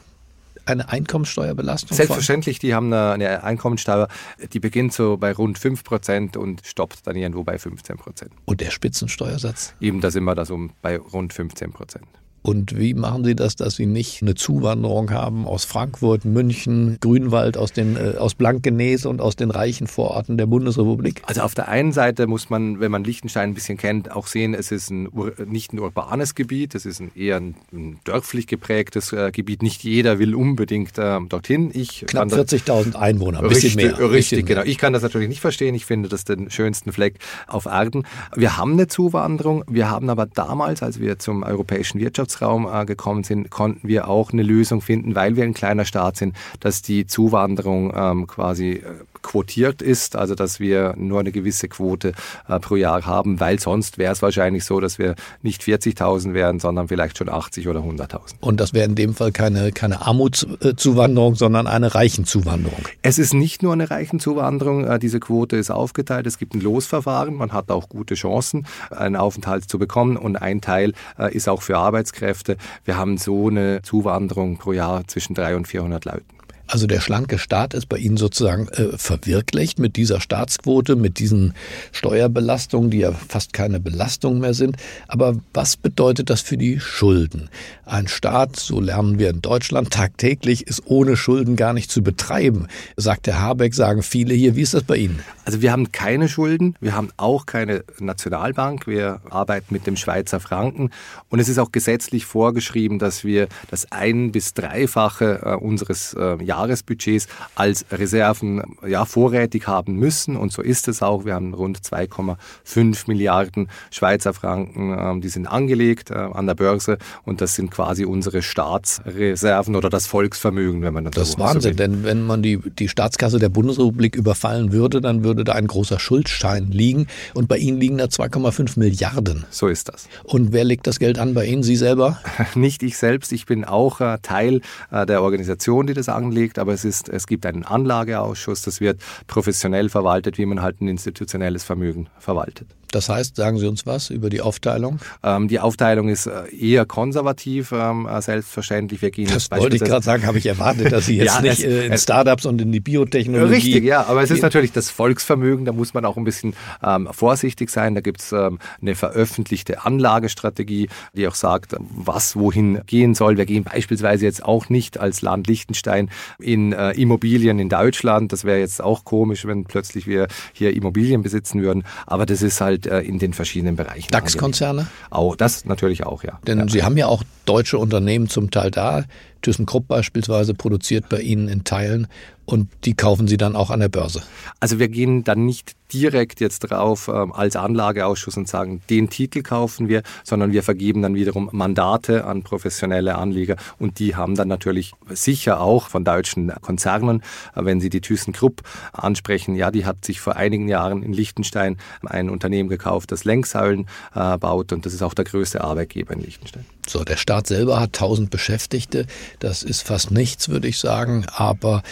eine 0.65 0.89
Einkommensteuerbelastung? 0.89 1.95
Selbstverständlich, 1.95 2.59
die 2.59 2.73
haben 2.73 2.91
eine, 2.91 3.11
eine 3.13 3.43
Einkommensteuer, 3.43 4.09
die 4.51 4.59
beginnt 4.59 4.91
so 4.91 5.17
bei 5.17 5.31
rund 5.31 5.57
5 5.57 5.83
Prozent 5.83 6.35
und 6.35 6.65
stoppt 6.65 7.07
dann 7.07 7.15
irgendwo 7.15 7.43
bei 7.43 7.57
15 7.57 7.95
Prozent. 7.97 8.31
Und 8.45 8.59
der 8.59 8.71
Spitzensteuersatz? 8.71 9.73
Eben, 9.79 10.01
da 10.01 10.11
sind 10.11 10.25
wir 10.25 10.35
da 10.35 10.45
so 10.45 10.67
bei 10.81 10.97
rund 10.97 11.31
15 11.31 11.71
Prozent. 11.71 12.07
Und 12.47 12.77
wie 12.77 12.93
machen 12.93 13.25
Sie 13.25 13.35
das, 13.35 13.57
dass 13.57 13.75
Sie 13.75 13.85
nicht 13.85 14.21
eine 14.21 14.33
Zuwanderung 14.33 15.11
haben 15.11 15.45
aus 15.45 15.65
Frankfurt, 15.65 16.23
München, 16.23 16.97
Grünwald, 17.01 17.57
aus, 17.57 17.73
den, 17.73 17.97
äh, 17.97 18.17
aus 18.17 18.35
Blankenese 18.35 19.09
und 19.09 19.19
aus 19.19 19.35
den 19.35 19.51
reichen 19.51 19.87
Vororten 19.87 20.37
der 20.37 20.45
Bundesrepublik? 20.45 21.21
Also 21.25 21.41
auf 21.41 21.55
der 21.55 21.67
einen 21.67 21.91
Seite 21.91 22.25
muss 22.25 22.49
man, 22.49 22.79
wenn 22.79 22.89
man 22.89 23.03
Liechtenstein 23.03 23.49
ein 23.49 23.53
bisschen 23.53 23.77
kennt, 23.77 24.15
auch 24.15 24.27
sehen, 24.27 24.53
es 24.53 24.71
ist 24.71 24.89
ein, 24.91 25.09
nicht 25.45 25.73
ein 25.73 25.79
urbanes 25.79 26.35
Gebiet, 26.35 26.73
es 26.73 26.85
ist 26.85 27.01
ein, 27.01 27.11
eher 27.15 27.35
ein, 27.37 27.55
ein 27.73 27.99
dörflich 28.05 28.47
geprägtes 28.47 29.11
äh, 29.11 29.31
Gebiet. 29.31 29.61
Nicht 29.61 29.83
jeder 29.83 30.17
will 30.17 30.33
unbedingt 30.33 30.97
äh, 30.97 31.19
dorthin. 31.27 31.71
Ich 31.73 32.05
Knapp 32.07 32.29
40.000 32.29 32.95
Einwohner, 32.95 33.39
ein 33.39 33.49
bisschen 33.49 33.77
richtig, 33.77 33.97
mehr. 33.99 34.11
Richtig, 34.11 34.45
genau. 34.45 34.63
Ich 34.63 34.77
kann 34.77 34.93
das 34.93 35.03
natürlich 35.03 35.27
nicht 35.27 35.41
verstehen. 35.41 35.75
Ich 35.75 35.85
finde 35.85 36.07
das 36.07 36.23
den 36.23 36.49
schönsten 36.49 36.93
Fleck 36.93 37.19
auf 37.47 37.65
Erden. 37.65 38.05
Wir 38.35 38.55
haben 38.55 38.73
eine 38.73 38.87
Zuwanderung. 38.87 39.65
Wir 39.67 39.89
haben 39.89 40.09
aber 40.09 40.27
damals, 40.27 40.81
als 40.81 41.01
wir 41.01 41.19
zum 41.19 41.43
Europäischen 41.43 41.99
Wirtschaftsraum 41.99 42.26
Wirtschaftsraum 42.27 42.67
äh, 42.71 42.85
gekommen 42.85 43.23
sind, 43.23 43.49
konnten 43.49 43.87
wir 43.87 44.07
auch 44.07 44.31
eine 44.31 44.43
Lösung 44.43 44.81
finden, 44.81 45.15
weil 45.15 45.35
wir 45.35 45.43
ein 45.43 45.53
kleiner 45.53 45.85
Staat 45.85 46.17
sind, 46.17 46.35
dass 46.59 46.81
die 46.81 47.07
Zuwanderung 47.07 47.93
ähm, 47.95 48.27
quasi 48.27 48.71
äh, 48.71 48.83
quotiert 49.21 49.81
ist, 49.81 50.15
also 50.15 50.35
dass 50.35 50.59
wir 50.59 50.93
nur 50.97 51.19
eine 51.19 51.31
gewisse 51.31 51.67
Quote 51.67 52.13
äh, 52.47 52.59
pro 52.59 52.75
Jahr 52.75 53.05
haben, 53.05 53.39
weil 53.39 53.59
sonst 53.59 53.97
wäre 53.97 54.13
es 54.13 54.21
wahrscheinlich 54.21 54.65
so, 54.65 54.79
dass 54.79 54.99
wir 54.99 55.15
nicht 55.41 55.61
40.000 55.61 56.33
wären, 56.33 56.59
sondern 56.59 56.87
vielleicht 56.87 57.17
schon 57.17 57.29
80 57.29 57.67
oder 57.67 57.81
100.000. 57.81 58.35
Und 58.39 58.59
das 58.59 58.73
wäre 58.73 58.85
in 58.85 58.95
dem 58.95 59.13
Fall 59.13 59.31
keine, 59.31 59.71
keine 59.71 60.01
Armutszuwanderung, 60.01 61.35
sondern 61.35 61.67
eine 61.67 61.93
Reichenzuwanderung. 61.93 62.83
Es 63.01 63.17
ist 63.17 63.33
nicht 63.33 63.63
nur 63.63 63.73
eine 63.73 63.89
Reichenzuwanderung, 63.89 64.85
äh, 64.85 64.99
diese 64.99 65.19
Quote 65.19 65.57
ist 65.57 65.71
aufgeteilt, 65.71 66.27
es 66.27 66.37
gibt 66.37 66.53
ein 66.53 66.61
Losverfahren, 66.61 67.35
man 67.35 67.51
hat 67.51 67.69
auch 67.71 67.89
gute 67.89 68.15
Chancen, 68.15 68.65
einen 68.89 69.15
Aufenthalt 69.15 69.69
zu 69.69 69.79
bekommen 69.79 70.17
und 70.17 70.35
ein 70.37 70.61
Teil 70.61 70.93
äh, 71.17 71.33
ist 71.35 71.49
auch 71.49 71.61
für 71.61 71.77
Arbeitskräfte. 71.77 72.57
Wir 72.85 72.97
haben 72.97 73.17
so 73.17 73.47
eine 73.47 73.81
Zuwanderung 73.81 74.57
pro 74.57 74.73
Jahr 74.73 75.05
zwischen 75.07 75.33
300 75.33 75.57
und 75.57 75.67
400 75.67 76.05
Leuten. 76.05 76.36
Also 76.67 76.85
der 76.85 76.99
schlanke 76.99 77.39
Staat 77.39 77.73
ist 77.73 77.87
bei 77.87 77.97
Ihnen 77.97 78.17
sozusagen 78.17 78.67
äh, 78.69 78.97
verwirklicht 78.97 79.79
mit 79.79 79.95
dieser 79.95 80.19
Staatsquote, 80.19 80.95
mit 80.95 81.19
diesen 81.19 81.53
Steuerbelastungen, 81.91 82.89
die 82.89 82.99
ja 82.99 83.11
fast 83.11 83.53
keine 83.53 83.79
Belastung 83.79 84.39
mehr 84.39 84.53
sind. 84.53 84.77
Aber 85.07 85.37
was 85.53 85.77
bedeutet 85.77 86.29
das 86.29 86.41
für 86.41 86.57
die 86.57 86.79
Schulden? 86.79 87.49
Ein 87.85 88.07
Staat, 88.07 88.57
so 88.57 88.81
lernen 88.81 89.17
wir 89.17 89.29
in 89.29 89.41
Deutschland 89.41 89.91
tagtäglich, 89.91 90.67
ist 90.67 90.83
ohne 90.85 91.15
Schulden 91.15 91.55
gar 91.55 91.73
nicht 91.73 91.89
zu 91.89 92.03
betreiben, 92.03 92.67
sagt 92.97 93.27
der 93.27 93.39
Habeck, 93.41 93.73
sagen 93.73 94.03
viele 94.03 94.33
hier. 94.33 94.55
Wie 94.55 94.61
ist 94.61 94.73
das 94.73 94.83
bei 94.83 94.97
Ihnen? 94.97 95.19
Also 95.45 95.61
wir 95.61 95.71
haben 95.71 95.91
keine 95.93 96.27
Schulden, 96.27 96.75
wir 96.81 96.93
haben 96.93 97.09
auch 97.15 97.45
keine 97.45 97.85
Nationalbank, 97.99 98.87
wir 98.87 99.21
arbeiten 99.29 99.73
mit 99.73 99.87
dem 99.87 99.95
Schweizer 99.95 100.41
Franken 100.41 100.89
und 101.29 101.39
es 101.39 101.47
ist 101.47 101.57
auch 101.59 101.71
gesetzlich 101.71 102.25
vorgeschrieben, 102.25 102.99
dass 102.99 103.23
wir 103.23 103.47
das 103.69 103.89
ein- 103.91 104.31
bis 104.33 104.53
dreifache 104.53 105.41
äh, 105.43 105.53
unseres 105.55 106.13
äh, 106.13 106.43
Jahresbudgets 106.57 107.27
als 107.55 107.85
Reserven 107.91 108.63
ja, 108.87 109.05
vorrätig 109.05 109.67
haben 109.67 109.95
müssen. 109.95 110.35
Und 110.35 110.51
so 110.51 110.61
ist 110.61 110.87
es 110.87 111.01
auch. 111.01 111.25
Wir 111.25 111.35
haben 111.35 111.53
rund 111.53 111.79
2,5 111.79 113.03
Milliarden 113.07 113.69
Schweizer 113.91 114.33
Franken, 114.33 114.95
ähm, 114.97 115.21
die 115.21 115.29
sind 115.29 115.47
angelegt 115.47 116.11
äh, 116.11 116.15
an 116.15 116.47
der 116.47 116.55
Börse. 116.55 116.97
Und 117.23 117.41
das 117.41 117.55
sind 117.55 117.71
quasi 117.71 118.05
unsere 118.05 118.41
Staatsreserven 118.41 119.75
oder 119.75 119.89
das 119.89 120.07
Volksvermögen, 120.07 120.81
wenn 120.81 120.93
man 120.93 121.05
das, 121.05 121.13
das 121.13 121.27
so 121.29 121.33
ist 121.33 121.39
Wahnsinn, 121.39 121.73
so 121.73 121.77
denn 121.77 122.03
wenn 122.03 122.25
man 122.25 122.41
die, 122.41 122.57
die 122.57 122.89
Staatskasse 122.89 123.39
der 123.39 123.49
Bundesrepublik 123.49 124.15
überfallen 124.15 124.71
würde, 124.71 125.01
dann 125.01 125.23
würde 125.23 125.43
da 125.43 125.53
ein 125.53 125.67
großer 125.67 125.99
Schuldschein 125.99 126.71
liegen. 126.71 127.07
Und 127.33 127.47
bei 127.47 127.57
Ihnen 127.57 127.79
liegen 127.79 127.97
da 127.97 128.05
2,5 128.05 128.79
Milliarden. 128.79 129.45
So 129.49 129.67
ist 129.67 129.89
das. 129.89 130.07
Und 130.23 130.53
wer 130.53 130.63
legt 130.63 130.87
das 130.87 130.99
Geld 130.99 131.19
an 131.19 131.33
bei 131.33 131.45
Ihnen? 131.45 131.63
Sie 131.63 131.75
selber? 131.75 132.19
Nicht 132.55 132.81
ich 132.83 132.97
selbst. 132.97 133.31
Ich 133.31 133.45
bin 133.45 133.63
auch 133.65 134.01
äh, 134.01 134.17
Teil 134.21 134.61
äh, 134.91 135.05
der 135.05 135.21
Organisation, 135.21 135.87
die 135.87 135.93
das 135.93 136.09
anlegt 136.09 136.46
angelegt, 136.47 136.59
aber 136.59 136.73
es, 136.73 136.85
ist, 136.85 137.09
es 137.09 137.27
gibt 137.27 137.45
einen 137.45 137.63
Anlageausschuss, 137.63 138.61
das 138.61 138.79
wird 138.81 139.01
professionell 139.27 139.89
verwaltet, 139.89 140.37
wie 140.37 140.45
man 140.45 140.61
halt 140.61 140.81
ein 140.81 140.87
institutionelles 140.87 141.63
Vermögen 141.63 142.09
verwaltet. 142.19 142.67
Das 142.91 143.09
heißt, 143.09 143.35
sagen 143.35 143.57
Sie 143.57 143.67
uns 143.67 143.85
was 143.85 144.09
über 144.09 144.29
die 144.29 144.41
Aufteilung? 144.41 144.99
Ähm, 145.23 145.47
die 145.47 145.59
Aufteilung 145.59 146.09
ist 146.09 146.27
äh, 146.27 146.47
eher 146.55 146.85
konservativ, 146.85 147.71
ähm, 147.71 148.07
äh, 148.07 148.21
selbstverständlich. 148.21 149.01
Wir 149.01 149.11
gehen 149.11 149.27
das 149.27 149.51
wollte 149.51 149.75
ich 149.75 149.83
gerade 149.83 150.03
sagen, 150.03 150.25
habe 150.25 150.37
ich 150.37 150.45
erwartet, 150.45 150.91
dass 150.91 151.05
Sie 151.05 151.17
jetzt 151.17 151.35
ja, 151.35 151.41
nicht 151.41 151.63
äh, 151.63 151.87
in 151.87 151.97
Startups 151.97 152.45
und 152.45 152.61
in 152.61 152.71
die 152.71 152.79
Biotechnologie... 152.79 153.53
Richtig, 153.53 153.83
ja, 153.83 154.05
aber 154.05 154.23
es 154.23 154.31
ist 154.31 154.41
natürlich 154.41 154.71
das 154.71 154.89
Volksvermögen, 154.89 155.65
da 155.65 155.73
muss 155.73 155.93
man 155.93 156.05
auch 156.05 156.17
ein 156.17 156.23
bisschen 156.23 156.53
ähm, 156.83 157.09
vorsichtig 157.11 157.69
sein. 157.69 157.95
Da 157.95 158.01
gibt 158.01 158.21
es 158.21 158.31
ähm, 158.31 158.59
eine 158.81 158.95
veröffentlichte 158.95 159.85
Anlagestrategie, 159.85 160.89
die 161.13 161.27
auch 161.27 161.35
sagt, 161.35 161.75
was 161.79 162.35
wohin 162.35 162.81
gehen 162.85 163.15
soll. 163.15 163.37
Wir 163.37 163.45
gehen 163.45 163.63
beispielsweise 163.63 164.25
jetzt 164.25 164.43
auch 164.43 164.69
nicht 164.69 164.99
als 164.99 165.21
Land 165.21 165.47
Liechtenstein 165.47 166.09
in 166.39 166.73
äh, 166.73 166.91
Immobilien 166.91 167.59
in 167.59 167.69
Deutschland. 167.69 168.31
Das 168.31 168.43
wäre 168.43 168.59
jetzt 168.59 168.81
auch 168.81 169.03
komisch, 169.03 169.45
wenn 169.45 169.65
plötzlich 169.65 170.07
wir 170.07 170.27
hier 170.53 170.73
Immobilien 170.73 171.21
besitzen 171.21 171.61
würden. 171.61 171.83
Aber 172.05 172.25
das 172.25 172.41
ist 172.41 172.61
halt 172.61 172.76
halt 172.85 173.05
in 173.05 173.19
den 173.19 173.33
verschiedenen 173.33 173.75
Bereichen. 173.75 174.11
DAX-Konzerne? 174.11 174.87
Auch, 175.09 175.35
das 175.35 175.65
natürlich 175.65 176.05
auch, 176.05 176.23
ja. 176.23 176.39
Denn 176.45 176.59
ja. 176.59 176.67
Sie 176.67 176.83
haben 176.83 176.97
ja 176.97 177.07
auch 177.07 177.23
deutsche 177.45 177.77
Unternehmen 177.77 178.29
zum 178.29 178.51
Teil 178.51 178.71
da. 178.71 179.05
ThyssenKrupp 179.41 179.87
beispielsweise 179.87 180.53
produziert 180.53 181.09
bei 181.09 181.21
Ihnen 181.21 181.47
in 181.47 181.63
Teilen 181.63 182.07
und 182.47 182.69
die 182.85 182.93
kaufen 182.93 183.27
Sie 183.27 183.35
dann 183.35 183.55
auch 183.57 183.69
an 183.69 183.81
der 183.81 183.89
Börse. 183.89 184.23
Also 184.61 184.79
wir 184.79 184.87
gehen 184.87 185.25
dann 185.25 185.45
nicht 185.45 185.75
direkt 185.93 186.39
jetzt 186.39 186.59
drauf 186.59 187.09
ähm, 187.13 187.33
als 187.33 187.55
Anlageausschuss 187.55 188.37
und 188.37 188.47
sagen, 188.47 188.81
den 188.89 189.09
Titel 189.09 189.41
kaufen 189.41 189.89
wir, 189.89 190.01
sondern 190.23 190.51
wir 190.51 190.63
vergeben 190.63 191.01
dann 191.01 191.15
wiederum 191.15 191.49
Mandate 191.51 192.25
an 192.25 192.43
professionelle 192.43 193.15
Anleger 193.15 193.57
und 193.79 193.99
die 193.99 194.15
haben 194.15 194.35
dann 194.35 194.47
natürlich 194.47 194.93
sicher 195.09 195.59
auch 195.61 195.89
von 195.89 196.03
deutschen 196.03 196.51
Konzernen, 196.61 197.21
äh, 197.55 197.65
wenn 197.65 197.81
Sie 197.81 197.89
die 197.89 198.01
ThyssenKrupp 198.01 198.61
ansprechen, 198.93 199.55
ja, 199.55 199.69
die 199.69 199.85
hat 199.85 200.05
sich 200.05 200.19
vor 200.21 200.35
einigen 200.35 200.67
Jahren 200.67 201.03
in 201.03 201.13
Liechtenstein 201.13 201.77
ein 202.05 202.29
Unternehmen 202.29 202.69
gekauft, 202.69 203.11
das 203.11 203.25
Lenksäulen 203.25 203.87
äh, 204.15 204.37
baut 204.37 204.71
und 204.71 204.85
das 204.85 204.93
ist 204.93 205.01
auch 205.01 205.13
der 205.13 205.25
größte 205.25 205.61
Arbeitgeber 205.63 206.13
in 206.13 206.21
Liechtenstein. 206.21 206.65
So, 206.89 207.03
der 207.03 207.17
Staat 207.17 207.47
selber 207.47 207.81
hat 207.81 207.97
1000 207.97 208.29
Beschäftigte. 208.29 209.07
Das 209.39 209.61
ist 209.61 209.81
fast 209.81 210.09
nichts, 210.09 210.47
würde 210.47 210.69
ich 210.69 210.79
sagen. 210.79 211.25
Aber 211.35 211.83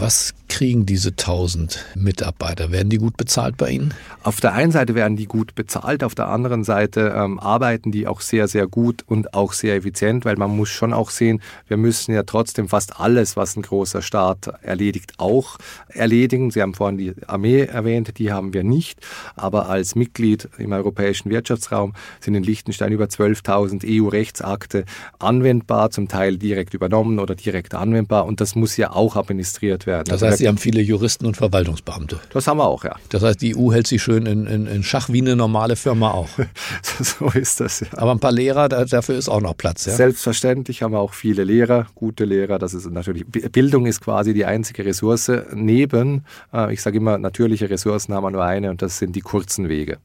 was 0.00 0.32
kriegen 0.50 0.84
diese 0.84 1.10
1000 1.10 1.86
Mitarbeiter? 1.94 2.70
Werden 2.70 2.90
die 2.90 2.98
gut 2.98 3.16
bezahlt 3.16 3.56
bei 3.56 3.70
Ihnen? 3.70 3.94
Auf 4.22 4.40
der 4.40 4.52
einen 4.52 4.72
Seite 4.72 4.94
werden 4.94 5.16
die 5.16 5.26
gut 5.26 5.54
bezahlt, 5.54 6.04
auf 6.04 6.14
der 6.14 6.28
anderen 6.28 6.64
Seite 6.64 7.14
ähm, 7.16 7.38
arbeiten 7.38 7.92
die 7.92 8.06
auch 8.06 8.20
sehr, 8.20 8.48
sehr 8.48 8.66
gut 8.66 9.02
und 9.06 9.32
auch 9.32 9.54
sehr 9.54 9.76
effizient, 9.76 10.26
weil 10.26 10.36
man 10.36 10.54
muss 10.54 10.68
schon 10.68 10.92
auch 10.92 11.10
sehen, 11.10 11.40
wir 11.68 11.76
müssen 11.76 12.12
ja 12.12 12.24
trotzdem 12.24 12.68
fast 12.68 13.00
alles, 13.00 13.36
was 13.36 13.56
ein 13.56 13.62
großer 13.62 14.02
Staat 14.02 14.50
erledigt, 14.60 15.14
auch 15.18 15.56
erledigen. 15.88 16.50
Sie 16.50 16.60
haben 16.60 16.74
vorhin 16.74 16.98
die 16.98 17.14
Armee 17.26 17.62
erwähnt, 17.62 18.18
die 18.18 18.32
haben 18.32 18.52
wir 18.52 18.64
nicht. 18.64 19.00
Aber 19.36 19.68
als 19.68 19.94
Mitglied 19.94 20.48
im 20.58 20.72
europäischen 20.72 21.30
Wirtschaftsraum 21.30 21.94
sind 22.20 22.34
in 22.34 22.42
Liechtenstein 22.42 22.92
über 22.92 23.04
12.000 23.06 23.84
EU-Rechtsakte 23.86 24.84
anwendbar, 25.20 25.90
zum 25.90 26.08
Teil 26.08 26.36
direkt 26.36 26.74
übernommen 26.74 27.20
oder 27.20 27.36
direkt 27.36 27.74
anwendbar. 27.74 28.26
Und 28.26 28.40
das 28.40 28.56
muss 28.56 28.76
ja 28.76 28.90
auch 28.92 29.16
administriert 29.16 29.86
werden. 29.86 30.06
Das 30.08 30.22
heißt, 30.22 30.39
Sie 30.40 30.48
haben 30.48 30.56
viele 30.56 30.80
Juristen 30.80 31.26
und 31.26 31.36
Verwaltungsbeamte. 31.36 32.18
Das 32.32 32.46
haben 32.46 32.56
wir 32.56 32.64
auch, 32.66 32.82
ja. 32.84 32.96
Das 33.10 33.22
heißt, 33.22 33.42
die 33.42 33.54
EU 33.54 33.72
hält 33.72 33.86
sich 33.86 34.02
schön 34.02 34.24
in, 34.24 34.46
in, 34.46 34.66
in 34.66 34.82
Schach 34.82 35.10
wie 35.10 35.20
eine 35.20 35.36
normale 35.36 35.76
Firma 35.76 36.12
auch. 36.12 36.30
so 37.02 37.26
ist 37.38 37.60
das, 37.60 37.80
ja. 37.80 37.88
Aber 37.98 38.12
ein 38.12 38.20
paar 38.20 38.32
Lehrer, 38.32 38.70
da, 38.70 38.86
dafür 38.86 39.18
ist 39.18 39.28
auch 39.28 39.42
noch 39.42 39.54
Platz, 39.54 39.84
ja? 39.84 39.92
Selbstverständlich 39.92 40.82
haben 40.82 40.92
wir 40.92 41.00
auch 41.00 41.12
viele 41.12 41.44
Lehrer, 41.44 41.88
gute 41.94 42.24
Lehrer. 42.24 42.58
Das 42.58 42.72
ist 42.72 42.90
natürlich, 42.90 43.26
Bildung 43.26 43.84
ist 43.84 44.00
quasi 44.00 44.32
die 44.32 44.46
einzige 44.46 44.82
Ressource 44.86 45.30
neben, 45.52 46.24
äh, 46.54 46.72
ich 46.72 46.80
sage 46.80 46.96
immer, 46.96 47.18
natürliche 47.18 47.68
Ressourcen 47.68 48.14
haben 48.14 48.24
wir 48.24 48.30
nur 48.30 48.44
eine 48.44 48.70
und 48.70 48.80
das 48.80 48.96
sind 48.98 49.14
die 49.16 49.20
kurzen 49.20 49.68
Wege 49.68 49.98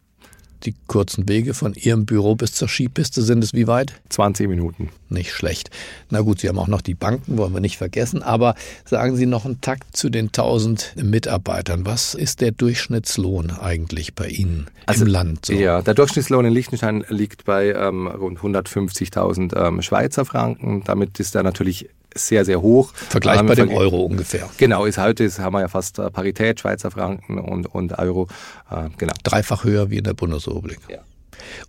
die 0.64 0.74
kurzen 0.88 1.28
Wege 1.28 1.54
von 1.54 1.74
Ihrem 1.74 2.06
Büro 2.06 2.36
bis 2.36 2.54
zur 2.54 2.68
Skipiste 2.68 3.22
sind 3.22 3.44
es 3.44 3.54
wie 3.54 3.68
weit? 3.68 3.94
20 4.10 4.48
Minuten. 4.48 4.90
Nicht 5.10 5.32
schlecht. 5.32 5.70
Na 6.10 6.22
gut, 6.22 6.40
Sie 6.40 6.50
haben 6.50 6.58
auch 6.58 6.68
noch 6.68 6.82
die 6.82 6.96
Banken, 6.96 7.38
wollen 7.38 7.54
wir 7.54 7.60
nicht 7.60 7.78
vergessen. 7.78 8.24
Aber 8.24 8.56
sagen 8.86 9.16
Sie 9.16 9.26
noch 9.26 9.46
einen 9.46 9.62
Takt 9.62 9.96
zu 9.96 10.10
den 10.10 10.28
1000 10.28 10.96
Mitarbeitern. 11.04 11.86
Was 11.86 12.16
ist 12.16 12.42
der 12.42 12.52
Durchschnittslohn 12.52 13.52
eigentlich 13.52 14.16
bei 14.16 14.28
Ihnen 14.28 14.68
also, 14.86 15.06
im 15.06 15.12
Land? 15.12 15.46
So? 15.46 15.54
Ja, 15.54 15.82
der 15.82 15.94
Durchschnittslohn 15.94 16.46
in 16.46 16.54
Liechtenstein 16.54 17.06
liegt 17.10 17.46
bei 17.46 17.74
ähm, 17.74 18.08
rund 18.08 18.40
150.000 18.40 19.56
ähm, 19.56 19.82
Schweizer 19.82 20.26
Franken. 20.26 20.84
Damit 20.86 21.20
ist 21.20 21.36
er 21.36 21.44
natürlich 21.44 21.90
sehr, 22.16 22.46
sehr 22.46 22.62
hoch. 22.62 22.94
Vergleichbar 22.94 23.58
ähm, 23.58 23.68
dem 23.68 23.78
Euro 23.78 24.02
ungefähr. 24.04 24.50
Genau, 24.58 24.86
ist 24.86 24.98
heute 24.98 25.24
ist, 25.24 25.40
haben 25.40 25.54
wir 25.54 25.62
ja 25.62 25.68
fast 25.68 26.00
äh, 26.00 26.10
Parität, 26.10 26.60
Schweizer 26.60 26.92
Franken 26.92 27.38
und, 27.40 27.68
und 27.68 27.98
Euro. 28.00 28.28
Äh, 28.72 28.90
genau. 28.98 29.14
Dreifach 29.24 29.64
höher 29.64 29.90
wie 29.90 29.98
in 29.98 30.04
der 30.04 30.14
Bundesrepublik. 30.14 30.80
Ja. 30.90 31.00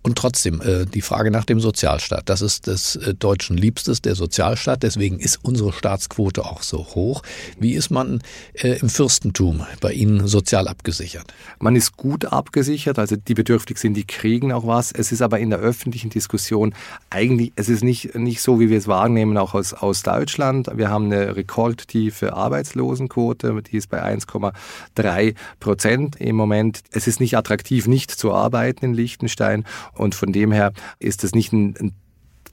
Und 0.03 0.17
trotzdem, 0.17 0.61
äh, 0.61 0.87
die 0.87 1.03
Frage 1.03 1.31
nach 1.31 1.45
dem 1.45 1.61
Sozialstaat. 1.61 2.29
Das 2.29 2.43
ist 2.43 2.67
des 2.67 2.97
äh, 2.97 3.15
Deutschen 3.15 3.57
Liebstes, 3.57 4.03
der 4.03 4.15
Sozialstaat. 4.15 4.83
Deswegen 4.83 5.19
ist 5.19 5.39
unsere 5.43 5.73
Staatsquote 5.73 6.45
auch 6.45 6.63
so 6.63 6.79
hoch. 6.79 7.23
Wie 7.59 7.73
ist 7.75 7.91
man 7.91 8.23
äh, 8.55 8.79
im 8.79 8.89
Fürstentum 8.89 9.67
bei 9.81 9.93
Ihnen 9.93 10.27
sozial 10.27 10.69
abgesichert? 10.69 11.33
Man 11.59 11.77
ist 11.77 11.97
gut 11.97 12.27
abgesichert. 12.27 12.99
Also 12.99 13.17
die 13.17 13.35
bedürftig 13.35 13.79
sind, 13.79 13.95
die 13.95 14.05
kriegen 14.05 14.53
auch 14.53 14.67
was. 14.67 14.93
Es 14.93 15.13
ist 15.13 15.23
aber 15.23 15.39
in 15.39 15.51
der 15.51 15.59
öffentlichen 15.59 16.11
Diskussion 16.11 16.75
eigentlich, 17.11 17.53
es 17.57 17.69
ist 17.69 17.83
nicht, 17.83 18.15
nicht 18.15 18.43
so, 18.43 18.61
wie 18.61 18.71
wir 18.71 18.79
es 18.79 18.89
wahrnehmen, 18.89 19.37
auch 19.39 19.55
aus, 19.55 19.73
aus 19.73 20.03
Deutschland. 20.03 20.69
Wir 20.75 20.91
haben 20.91 21.07
eine 21.07 21.37
rekordtiefe 21.37 22.35
Arbeitslosenquote. 22.35 23.63
Die 23.71 23.77
ist 23.77 23.89
bei 23.89 24.03
1,3 24.03 25.35
Prozent 25.61 26.17
im 26.21 26.37
Moment. 26.37 26.81
Es 26.91 27.07
ist 27.07 27.21
nicht 27.21 27.37
attraktiv, 27.37 27.87
nicht 27.87 28.11
zu 28.11 28.33
arbeiten 28.33 28.85
in 28.85 28.95
Liechtenstein. 28.95 29.56
Und 29.93 30.15
von 30.15 30.33
dem 30.33 30.53
her 30.53 30.73
ist 30.99 31.25
es 31.25 31.35
nicht 31.35 31.53
ein, 31.53 31.75
ein 31.79 31.93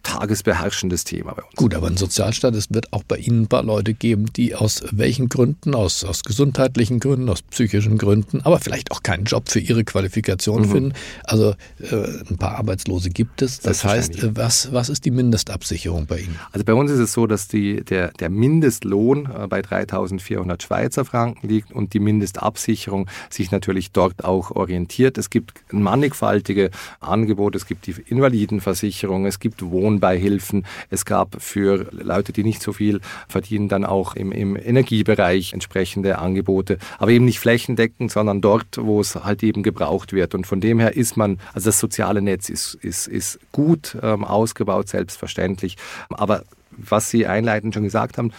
tagesbeherrschendes 0.04 1.06
Thema 1.06 1.34
bei 1.34 1.44
uns. 1.44 1.56
Gut, 1.56 1.74
aber 1.74 1.88
ein 1.88 1.98
Sozialstaat, 1.98 2.54
es 2.56 2.68
wird 2.72 2.92
auch 2.94 3.04
bei 3.04 3.18
Ihnen 3.18 3.44
ein 3.44 3.48
paar 3.48 3.64
Leute 3.64 3.94
geben, 3.94 4.32
die 4.34 4.54
aus 4.54 4.84
welchen 4.92 5.30
Gründen, 5.30 5.74
aus, 5.74 6.04
aus 6.04 6.24
gesundheitlichen 6.24 7.00
Gründen, 7.00 7.30
aus 7.30 7.42
psychischen 7.42 7.98
Gründen, 7.98 8.42
aber 8.44 8.60
vielleicht 8.60 8.92
auch 8.92 9.02
keinen 9.02 9.24
Job 9.24 9.50
für 9.50 9.60
ihre 9.60 9.84
Qualifikation 9.84 10.64
mhm. 10.64 10.70
finden. 10.72 10.94
Also 11.24 11.56
äh, 11.80 11.96
ein 12.30 12.38
paar 12.38 12.58
Arbeitslose 12.58 13.10
gibt 13.10 13.42
es. 13.42 13.60
Das 13.60 13.84
heißt, 13.84 14.24
äh, 14.24 14.36
was, 14.36 14.72
was 14.74 14.90
ist 14.90 15.06
die 15.06 15.12
Mindestabsicherung 15.12 16.06
bei 16.06 16.20
Ihnen? 16.20 16.38
Also 16.52 16.66
bei 16.66 16.74
uns 16.74 16.92
ist 16.92 17.00
es 17.00 17.14
so, 17.14 17.26
dass 17.26 17.48
die, 17.48 17.84
der, 17.84 18.12
der 18.12 18.30
Mindestlohn 18.30 19.26
äh, 19.26 19.48
bei 19.48 19.62
3.400 19.62 20.62
Schweizer 20.62 21.06
Franken 21.06 21.48
liegt 21.48 21.72
und 21.72 21.94
die 21.94 22.00
Mindestabsicherung 22.00 23.10
sich 23.30 23.52
natürlich 23.52 23.92
dort 23.92 24.26
auch 24.26 24.52
orientiert. 24.52 25.18
Es 25.18 25.30
gibt 25.30 25.64
mannigfaltige 25.72 26.72
Angebote, 27.00 27.58
es 27.58 27.66
gibt 27.66 27.88
die 27.88 27.96
Invalidenversicherung, 28.08 29.26
es 29.26 29.40
gibt 29.40 29.62
Wohnbeihilfen, 29.94 30.66
es 30.90 31.06
gab 31.06 31.42
für 31.42 31.88
Leute, 31.92 32.34
die 32.34 32.44
nicht 32.44 32.62
so 32.62 32.74
viel 32.74 33.02
verdienen, 33.28 33.70
dann 33.70 33.86
auch 33.86 34.16
im, 34.16 34.32
im 34.32 34.56
Energiebereich 34.56 35.54
entsprechende 35.54 36.20
Angebote, 36.20 36.78
aber 36.98 37.12
eben 37.12 37.26
nicht 37.26 37.40
flächendeckend, 37.40 38.12
sondern 38.12 38.42
dort, 38.42 38.78
wo 38.80 39.00
es 39.00 39.16
halt 39.16 39.44
eben 39.44 39.64
gebraucht 39.64 40.14
wird. 40.14 40.36
Und 40.36 40.48
von 40.48 40.62
dem 40.62 40.80
her 40.80 40.96
ist 40.96 41.18
man, 41.18 41.40
also 41.54 41.70
das 41.70 41.80
soziale 41.80 42.22
Netz 42.22 42.50
ist, 42.50 42.76
ist, 42.76 43.08
ist 43.08 43.40
gut 43.52 43.98
ähm, 44.02 44.24
ausgebaut, 44.24 44.90
selbstverständlich. 44.90 45.78
Aber 46.10 46.44
was 46.72 47.10
Sie 47.10 47.28
einleitend 47.28 47.74
schon 47.74 47.84
gesagt 47.84 48.18
haben, 48.18 48.32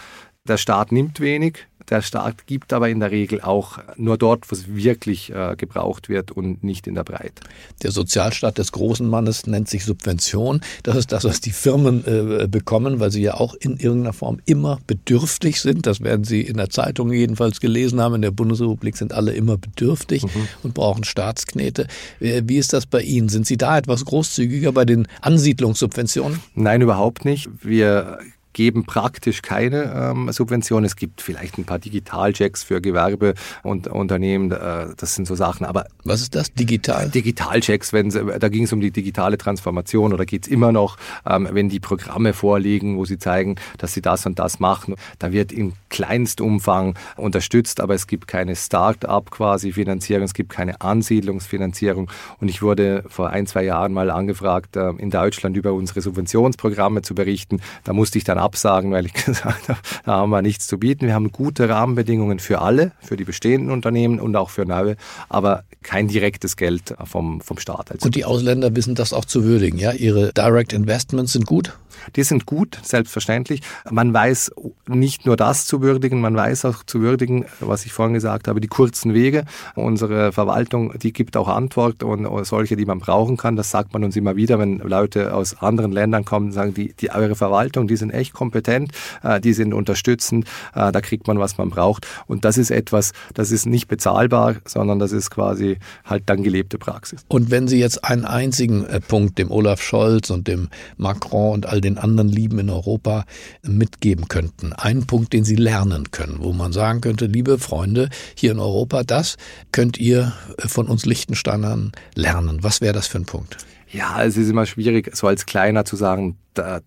der 0.47 0.57
Staat 0.57 0.91
nimmt 0.91 1.19
wenig, 1.19 1.67
der 1.89 2.01
Staat 2.01 2.47
gibt 2.47 2.73
aber 2.73 2.89
in 2.89 2.99
der 2.99 3.11
Regel 3.11 3.41
auch 3.41 3.79
nur 3.97 4.17
dort, 4.17 4.49
wo 4.49 4.55
es 4.55 4.73
wirklich 4.73 5.31
äh, 5.31 5.55
gebraucht 5.55 6.09
wird 6.09 6.31
und 6.31 6.63
nicht 6.63 6.87
in 6.87 6.95
der 6.95 7.03
Breite. 7.03 7.43
Der 7.83 7.91
Sozialstaat 7.91 8.57
des 8.57 8.71
großen 8.71 9.07
Mannes 9.07 9.45
nennt 9.45 9.69
sich 9.69 9.85
Subvention. 9.85 10.61
Das 10.83 10.95
ist 10.95 11.11
das, 11.11 11.23
was 11.23 11.41
die 11.41 11.51
Firmen 11.51 12.05
äh, 12.05 12.47
bekommen, 12.47 12.99
weil 12.99 13.11
sie 13.11 13.21
ja 13.21 13.35
auch 13.35 13.53
in 13.53 13.77
irgendeiner 13.77 14.13
Form 14.13 14.39
immer 14.45 14.79
bedürftig 14.87 15.61
sind. 15.61 15.85
Das 15.85 16.01
werden 16.01 16.23
Sie 16.23 16.41
in 16.41 16.57
der 16.57 16.69
Zeitung 16.69 17.11
jedenfalls 17.11 17.59
gelesen 17.59 18.01
haben. 18.01 18.15
In 18.15 18.21
der 18.21 18.31
Bundesrepublik 18.31 18.97
sind 18.97 19.13
alle 19.13 19.33
immer 19.33 19.57
bedürftig 19.57 20.23
mhm. 20.23 20.47
und 20.63 20.73
brauchen 20.73 21.03
Staatsknete. 21.03 21.87
Äh, 22.19 22.43
wie 22.45 22.57
ist 22.57 22.73
das 22.73 22.85
bei 22.85 23.01
Ihnen? 23.01 23.29
Sind 23.29 23.45
Sie 23.45 23.57
da 23.57 23.77
etwas 23.77 24.05
großzügiger 24.05 24.71
bei 24.71 24.85
den 24.85 25.07
Ansiedlungssubventionen? 25.21 26.39
Nein, 26.55 26.81
überhaupt 26.81 27.25
nicht. 27.25 27.49
Wir 27.61 28.19
geben 28.55 28.85
praktisch 28.85 29.43
keine 29.43 29.93
ähm, 29.93 30.31
Subventionen. 30.31 30.85
Es 30.85 30.95
gibt 30.95 31.21
vielleicht 31.21 31.59
ein 31.59 31.65
paar 31.65 31.77
Digitalchecks 31.77 32.63
für 32.63 32.81
Gewerbe 32.81 33.35
und 33.61 33.87
Unternehmen. 33.87 34.51
Äh, 34.51 34.87
das 34.97 35.13
sind 35.13 35.27
so 35.27 35.35
Sachen. 35.35 35.65
Aber 35.65 35.85
was 36.03 36.21
ist 36.21 36.33
das? 36.33 36.51
Digital? 36.53 37.09
Digitalchecks, 37.09 37.93
wenn 37.93 38.09
da 38.09 38.49
ging 38.49 38.63
es 38.63 38.73
um 38.73 38.79
die 38.79 38.91
digitale 38.91 39.37
Transformation 39.37 40.13
oder 40.13 40.25
geht 40.25 40.45
es 40.45 40.51
immer 40.51 40.71
noch, 40.71 40.97
ähm, 41.25 41.49
wenn 41.51 41.69
die 41.69 41.79
Programme 41.79 42.33
vorliegen, 42.33 42.97
wo 42.97 43.05
sie 43.05 43.19
zeigen, 43.19 43.55
dass 43.77 43.93
sie 43.93 44.01
das 44.01 44.25
und 44.25 44.39
das 44.39 44.59
machen. 44.59 44.95
Da 45.19 45.31
wird 45.31 45.51
in 45.51 45.73
Kleinstumfang 45.89 46.95
unterstützt, 47.17 47.81
aber 47.81 47.93
es 47.93 48.07
gibt 48.07 48.27
keine 48.27 48.55
Start-up 48.55 49.31
quasi 49.31 49.73
Finanzierung, 49.73 50.23
es 50.23 50.33
gibt 50.33 50.51
keine 50.51 50.79
Ansiedlungsfinanzierung. 50.79 52.09
Und 52.39 52.47
ich 52.47 52.61
wurde 52.61 53.03
vor 53.09 53.31
ein, 53.31 53.47
zwei 53.47 53.65
Jahren 53.65 53.91
mal 53.91 54.09
angefragt, 54.09 54.77
äh, 54.77 54.91
in 54.91 55.09
Deutschland 55.09 55.57
über 55.57 55.73
unsere 55.73 55.99
Subventionsprogramme 55.99 57.01
zu 57.01 57.15
berichten. 57.15 57.59
Da 57.83 57.91
musste 57.91 58.17
ich 58.17 58.23
dann 58.23 58.44
absagen, 58.45 58.91
weil 58.91 59.05
ich 59.05 59.13
gesagt 59.25 59.67
habe, 59.67 59.79
da 60.05 60.13
haben 60.13 60.29
wir 60.29 60.41
nichts 60.41 60.67
zu 60.67 60.77
bieten. 60.77 61.07
Wir 61.07 61.13
haben 61.13 61.31
gute 61.31 61.67
Rahmenbedingungen 61.67 62.39
für 62.39 62.61
alle, 62.61 62.91
für 63.01 63.17
die 63.17 63.25
bestehenden 63.25 63.71
Unternehmen 63.71 64.19
und 64.19 64.35
auch 64.35 64.49
für 64.49 64.65
neue, 64.65 64.95
aber 65.27 65.63
kein 65.83 66.07
direktes 66.07 66.55
Geld 66.55 66.95
vom, 67.03 67.41
vom 67.41 67.57
Staat. 67.57 67.91
Also 67.91 68.05
und 68.05 68.15
die 68.15 68.25
Ausländer 68.25 68.75
wissen 68.75 68.95
das 68.95 69.13
auch 69.13 69.25
zu 69.25 69.43
würdigen, 69.43 69.77
ja? 69.77 69.91
Ihre 69.91 70.31
Direct 70.33 70.73
Investments 70.73 71.33
sind 71.33 71.45
gut? 71.45 71.77
Die 72.15 72.23
sind 72.23 72.45
gut, 72.45 72.79
selbstverständlich. 72.83 73.61
Man 73.89 74.13
weiß 74.13 74.51
nicht 74.87 75.25
nur 75.25 75.35
das 75.35 75.65
zu 75.65 75.81
würdigen, 75.81 76.21
man 76.21 76.35
weiß 76.35 76.65
auch 76.65 76.83
zu 76.83 77.01
würdigen, 77.01 77.45
was 77.59 77.85
ich 77.85 77.93
vorhin 77.93 78.13
gesagt 78.13 78.47
habe, 78.47 78.61
die 78.61 78.67
kurzen 78.67 79.13
Wege. 79.13 79.45
Unsere 79.75 80.31
Verwaltung, 80.31 80.97
die 80.99 81.13
gibt 81.13 81.37
auch 81.37 81.47
Antwort 81.47 82.03
und 82.03 82.27
solche, 82.45 82.75
die 82.75 82.85
man 82.85 82.99
brauchen 82.99 83.37
kann. 83.37 83.55
Das 83.55 83.71
sagt 83.71 83.93
man 83.93 84.03
uns 84.03 84.15
immer 84.15 84.35
wieder, 84.35 84.59
wenn 84.59 84.79
Leute 84.79 85.33
aus 85.33 85.61
anderen 85.61 85.91
Ländern 85.91 86.25
kommen 86.25 86.47
und 86.47 86.51
sagen, 86.51 86.73
die, 86.73 86.93
die 86.93 87.11
eure 87.11 87.35
Verwaltung, 87.35 87.87
die 87.87 87.95
sind 87.95 88.11
echt 88.11 88.33
kompetent, 88.33 88.91
äh, 89.23 89.39
die 89.39 89.53
sind 89.53 89.73
unterstützend, 89.73 90.45
äh, 90.73 90.91
da 90.91 91.01
kriegt 91.01 91.27
man, 91.27 91.39
was 91.39 91.57
man 91.57 91.69
braucht. 91.69 92.07
Und 92.27 92.45
das 92.45 92.57
ist 92.57 92.71
etwas, 92.71 93.13
das 93.33 93.51
ist 93.51 93.65
nicht 93.65 93.87
bezahlbar, 93.87 94.55
sondern 94.65 94.99
das 94.99 95.11
ist 95.11 95.31
quasi 95.31 95.77
halt 96.03 96.23
dann 96.27 96.43
gelebte 96.43 96.77
Praxis. 96.77 97.25
Und 97.27 97.51
wenn 97.51 97.67
Sie 97.67 97.79
jetzt 97.79 98.03
einen 98.03 98.25
einzigen 98.25 98.85
äh, 98.85 98.99
Punkt 98.99 99.37
dem 99.37 99.51
Olaf 99.51 99.81
Scholz 99.81 100.29
und 100.29 100.47
dem 100.47 100.69
Macron 100.97 101.53
und 101.53 101.65
all 101.65 101.81
den 101.85 101.97
anderen 101.97 102.29
Lieben 102.29 102.59
in 102.59 102.69
Europa 102.69 103.25
mitgeben 103.61 104.27
könnten. 104.27 104.73
Einen 104.73 105.05
Punkt, 105.05 105.33
den 105.33 105.45
Sie 105.45 105.55
lernen 105.55 106.11
können, 106.11 106.37
wo 106.39 106.51
man 106.53 106.73
sagen 106.73 107.01
könnte, 107.01 107.27
liebe 107.27 107.59
Freunde 107.59 108.09
hier 108.35 108.51
in 108.51 108.59
Europa, 108.59 109.03
das 109.03 109.37
könnt 109.71 109.97
ihr 109.97 110.33
von 110.57 110.87
uns 110.87 111.05
Lichtensteinern 111.05 111.91
lernen. 112.15 112.63
Was 112.63 112.81
wäre 112.81 112.93
das 112.93 113.07
für 113.07 113.19
ein 113.19 113.25
Punkt? 113.25 113.57
Ja, 113.95 114.21
es 114.23 114.35
ist 114.35 114.49
immer 114.49 114.65
schwierig, 114.65 115.15
so 115.15 115.27
als 115.27 115.45
Kleiner 115.45 115.85
zu 115.85 115.95
sagen, 115.95 116.37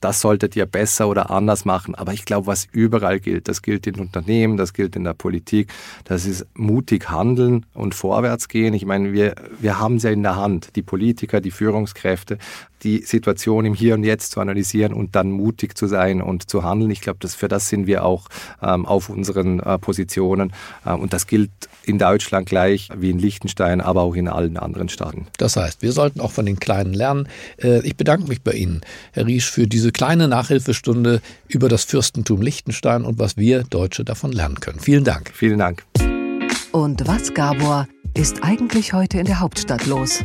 das 0.00 0.20
solltet 0.20 0.56
ihr 0.56 0.66
besser 0.66 1.08
oder 1.08 1.30
anders 1.30 1.64
machen. 1.64 1.94
Aber 1.94 2.12
ich 2.12 2.24
glaube, 2.24 2.46
was 2.46 2.66
überall 2.70 3.20
gilt, 3.20 3.48
das 3.48 3.62
gilt 3.62 3.86
in 3.86 3.96
Unternehmen, 3.96 4.56
das 4.56 4.72
gilt 4.72 4.96
in 4.96 5.04
der 5.04 5.14
Politik, 5.14 5.70
das 6.04 6.26
ist 6.26 6.46
mutig 6.54 7.10
handeln 7.10 7.66
und 7.74 7.94
vorwärts 7.94 8.48
gehen. 8.48 8.74
Ich 8.74 8.84
meine, 8.84 9.12
wir, 9.12 9.34
wir 9.58 9.78
haben 9.78 9.96
es 9.96 10.02
ja 10.02 10.10
in 10.10 10.22
der 10.22 10.36
Hand, 10.36 10.76
die 10.76 10.82
Politiker, 10.82 11.40
die 11.40 11.50
Führungskräfte, 11.50 12.38
die 12.82 13.02
Situation 13.02 13.64
im 13.64 13.74
Hier 13.74 13.94
und 13.94 14.04
Jetzt 14.04 14.32
zu 14.32 14.40
analysieren 14.40 14.92
und 14.92 15.16
dann 15.16 15.30
mutig 15.30 15.76
zu 15.76 15.86
sein 15.86 16.22
und 16.22 16.48
zu 16.48 16.62
handeln. 16.62 16.90
Ich 16.90 17.00
glaube, 17.00 17.26
für 17.26 17.48
das 17.48 17.68
sind 17.68 17.86
wir 17.86 18.04
auch 18.04 18.28
ähm, 18.62 18.86
auf 18.86 19.08
unseren 19.08 19.60
äh, 19.60 19.78
Positionen. 19.78 20.52
Ähm, 20.86 21.00
und 21.00 21.12
das 21.12 21.26
gilt 21.26 21.50
in 21.84 21.98
Deutschland 21.98 22.48
gleich 22.48 22.88
wie 22.96 23.10
in 23.10 23.18
Liechtenstein, 23.18 23.80
aber 23.80 24.02
auch 24.02 24.14
in 24.14 24.28
allen 24.28 24.56
anderen 24.56 24.88
Staaten. 24.88 25.26
Das 25.38 25.56
heißt, 25.56 25.82
wir 25.82 25.92
sollten 25.92 26.20
auch 26.20 26.30
von 26.30 26.46
den 26.46 26.60
Kleinen 26.60 26.94
lernen. 26.98 27.28
Äh, 27.62 27.86
ich 27.86 27.96
bedanke 27.96 28.28
mich 28.28 28.42
bei 28.42 28.52
Ihnen, 28.52 28.82
Herr 29.12 29.26
Riesch, 29.26 29.50
für 29.50 29.66
diese 29.66 29.92
kleine 29.92 30.28
Nachhilfestunde 30.28 31.20
über 31.48 31.68
das 31.68 31.84
Fürstentum 31.84 32.42
Liechtenstein 32.42 33.04
und 33.04 33.18
was 33.18 33.36
wir 33.36 33.62
Deutsche 33.62 34.04
davon 34.04 34.32
lernen 34.32 34.60
können. 34.60 34.80
Vielen 34.80 35.04
Dank. 35.04 35.30
Vielen 35.34 35.58
Dank. 35.58 35.84
Und 36.72 37.06
was, 37.06 37.32
Gabor, 37.32 37.88
ist 38.14 38.42
eigentlich 38.42 38.92
heute 38.92 39.18
in 39.18 39.26
der 39.26 39.40
Hauptstadt 39.40 39.86
los? 39.86 40.24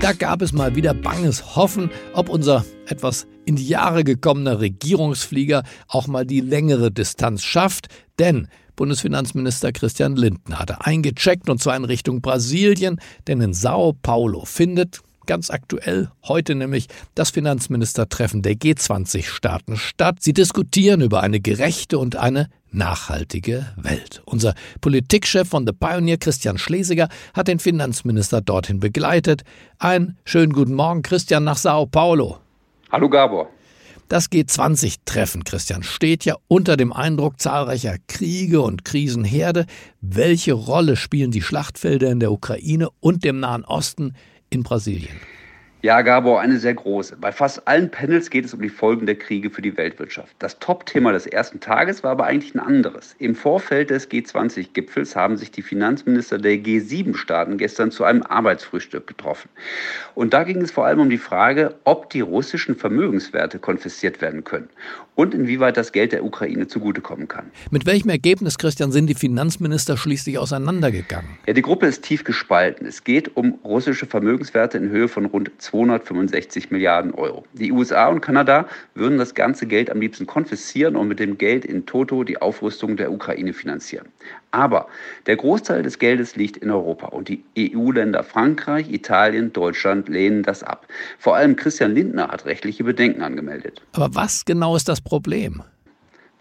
Da 0.00 0.12
gab 0.12 0.40
es 0.40 0.52
mal 0.52 0.76
wieder 0.76 0.94
banges 0.94 1.56
Hoffen, 1.56 1.90
ob 2.14 2.28
unser 2.28 2.64
etwas 2.86 3.26
in 3.44 3.56
die 3.56 3.68
Jahre 3.68 4.02
gekommener 4.02 4.60
Regierungsflieger 4.60 5.62
auch 5.88 6.06
mal 6.06 6.24
die 6.24 6.40
längere 6.40 6.90
Distanz 6.90 7.42
schafft, 7.42 7.88
denn 8.18 8.48
Bundesfinanzminister 8.76 9.72
Christian 9.72 10.16
Lindner 10.16 10.58
hatte 10.58 10.86
eingecheckt 10.86 11.50
und 11.50 11.60
zwar 11.60 11.76
in 11.76 11.84
Richtung 11.84 12.22
Brasilien, 12.22 12.98
denn 13.26 13.42
in 13.42 13.52
Sao 13.52 13.92
Paulo 13.92 14.46
findet 14.46 15.00
ganz 15.30 15.48
aktuell, 15.48 16.10
heute 16.26 16.56
nämlich 16.56 16.88
das 17.14 17.30
Finanzministertreffen 17.30 18.42
der 18.42 18.54
G20-Staaten 18.54 19.76
statt. 19.76 20.16
Sie 20.18 20.32
diskutieren 20.32 21.02
über 21.02 21.22
eine 21.22 21.38
gerechte 21.38 22.00
und 22.00 22.16
eine 22.16 22.48
nachhaltige 22.72 23.64
Welt. 23.76 24.22
Unser 24.24 24.54
Politikchef 24.80 25.48
von 25.48 25.64
The 25.64 25.72
Pioneer, 25.72 26.16
Christian 26.16 26.58
Schlesiger, 26.58 27.08
hat 27.32 27.46
den 27.46 27.60
Finanzminister 27.60 28.40
dorthin 28.40 28.80
begleitet. 28.80 29.42
Ein 29.78 30.16
schönen 30.24 30.52
guten 30.52 30.74
Morgen, 30.74 31.02
Christian, 31.02 31.44
nach 31.44 31.58
Sao 31.58 31.86
Paulo. 31.86 32.38
Hallo 32.90 33.08
Gabor. 33.08 33.50
Das 34.08 34.32
G20-Treffen, 34.32 35.44
Christian, 35.44 35.84
steht 35.84 36.24
ja 36.24 36.34
unter 36.48 36.76
dem 36.76 36.92
Eindruck 36.92 37.38
zahlreicher 37.40 37.94
Kriege 38.08 38.62
und 38.62 38.84
Krisenherde. 38.84 39.66
Welche 40.00 40.54
Rolle 40.54 40.96
spielen 40.96 41.30
die 41.30 41.42
Schlachtfelder 41.42 42.10
in 42.10 42.18
der 42.18 42.32
Ukraine 42.32 42.88
und 42.98 43.22
dem 43.22 43.38
Nahen 43.38 43.64
Osten 43.64 44.14
in 44.50 44.62
Brasilien. 44.62 45.18
Ja, 45.82 46.02
Gabor, 46.02 46.42
eine 46.42 46.58
sehr 46.58 46.74
große. 46.74 47.16
Bei 47.18 47.32
fast 47.32 47.66
allen 47.66 47.90
Panels 47.90 48.28
geht 48.28 48.44
es 48.44 48.52
um 48.52 48.60
die 48.60 48.68
Folgen 48.68 49.06
der 49.06 49.14
Kriege 49.14 49.48
für 49.48 49.62
die 49.62 49.78
Weltwirtschaft. 49.78 50.36
Das 50.38 50.58
Top-Thema 50.58 51.12
des 51.12 51.26
ersten 51.26 51.58
Tages 51.58 52.02
war 52.02 52.10
aber 52.10 52.26
eigentlich 52.26 52.54
ein 52.54 52.60
anderes. 52.60 53.16
Im 53.18 53.34
Vorfeld 53.34 53.88
des 53.88 54.10
G20-Gipfels 54.10 55.16
haben 55.16 55.38
sich 55.38 55.52
die 55.52 55.62
Finanzminister 55.62 56.36
der 56.36 56.56
G7-Staaten 56.56 57.56
gestern 57.56 57.90
zu 57.92 58.04
einem 58.04 58.22
Arbeitsfrühstück 58.22 59.06
getroffen. 59.06 59.48
Und 60.14 60.34
da 60.34 60.44
ging 60.44 60.60
es 60.60 60.70
vor 60.70 60.84
allem 60.84 61.00
um 61.00 61.08
die 61.08 61.16
Frage, 61.16 61.74
ob 61.84 62.10
die 62.10 62.20
russischen 62.20 62.76
Vermögenswerte 62.76 63.58
konfisziert 63.58 64.20
werden 64.20 64.44
können 64.44 64.68
und 65.14 65.34
inwieweit 65.34 65.76
das 65.76 65.92
Geld 65.92 66.12
der 66.12 66.24
Ukraine 66.24 66.66
zugutekommen 66.66 67.28
kann. 67.28 67.50
Mit 67.70 67.84
welchem 67.84 68.08
Ergebnis, 68.10 68.56
Christian, 68.56 68.90
sind 68.90 69.06
die 69.06 69.14
Finanzminister 69.14 69.96
schließlich 69.96 70.38
auseinandergegangen? 70.38 71.30
Ja, 71.46 71.52
die 71.52 71.62
Gruppe 71.62 71.86
ist 71.86 72.04
tief 72.04 72.24
gespalten. 72.24 72.86
Es 72.86 73.04
geht 73.04 73.36
um 73.36 73.58
russische 73.64 74.06
Vermögenswerte 74.06 74.78
in 74.78 74.88
Höhe 74.88 75.08
von 75.08 75.26
rund 75.26 75.50
265 75.70 76.70
Milliarden 76.70 77.14
Euro. 77.14 77.44
Die 77.52 77.70
USA 77.70 78.08
und 78.08 78.20
Kanada 78.20 78.66
würden 78.94 79.18
das 79.18 79.34
ganze 79.34 79.66
Geld 79.66 79.88
am 79.90 80.00
liebsten 80.00 80.26
konfiszieren 80.26 80.96
und 80.96 81.08
mit 81.08 81.20
dem 81.20 81.38
Geld 81.38 81.64
in 81.64 81.86
Toto 81.86 82.24
die 82.24 82.40
Aufrüstung 82.40 82.96
der 82.96 83.12
Ukraine 83.12 83.52
finanzieren. 83.52 84.08
Aber 84.50 84.88
der 85.26 85.36
Großteil 85.36 85.82
des 85.82 85.98
Geldes 85.98 86.34
liegt 86.34 86.56
in 86.56 86.70
Europa 86.70 87.06
und 87.08 87.28
die 87.28 87.44
EU-Länder 87.56 88.24
Frankreich, 88.24 88.90
Italien, 88.90 89.52
Deutschland 89.52 90.08
lehnen 90.08 90.42
das 90.42 90.64
ab. 90.64 90.86
Vor 91.18 91.36
allem 91.36 91.54
Christian 91.54 91.94
Lindner 91.94 92.28
hat 92.28 92.46
rechtliche 92.46 92.82
Bedenken 92.82 93.22
angemeldet. 93.22 93.80
Aber 93.92 94.12
was 94.14 94.44
genau 94.44 94.74
ist 94.74 94.88
das 94.88 95.00
Problem? 95.00 95.62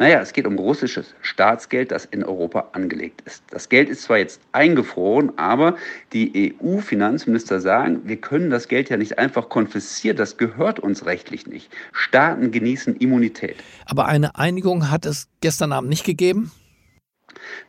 Naja, 0.01 0.21
es 0.21 0.31
geht 0.31 0.47
um 0.47 0.57
russisches 0.57 1.13
Staatsgeld, 1.21 1.91
das 1.91 2.05
in 2.05 2.23
Europa 2.23 2.69
angelegt 2.71 3.21
ist. 3.25 3.43
Das 3.51 3.67
Geld 3.67 3.89
ist 3.89 4.03
zwar 4.03 4.17
jetzt 4.17 4.39
eingefroren, 4.53 5.37
aber 5.37 5.75
die 6.13 6.55
EU-Finanzminister 6.63 7.59
sagen, 7.59 7.99
wir 8.05 8.15
können 8.15 8.49
das 8.49 8.69
Geld 8.69 8.89
ja 8.89 8.95
nicht 8.95 9.19
einfach 9.19 9.49
konfiszieren, 9.49 10.15
das 10.15 10.37
gehört 10.37 10.79
uns 10.79 11.05
rechtlich 11.05 11.47
nicht. 11.47 11.69
Staaten 11.91 12.51
genießen 12.51 12.95
Immunität. 12.95 13.57
Aber 13.85 14.05
eine 14.05 14.37
Einigung 14.37 14.89
hat 14.89 15.05
es 15.05 15.27
gestern 15.41 15.73
Abend 15.73 15.89
nicht 15.89 16.05
gegeben? 16.05 16.49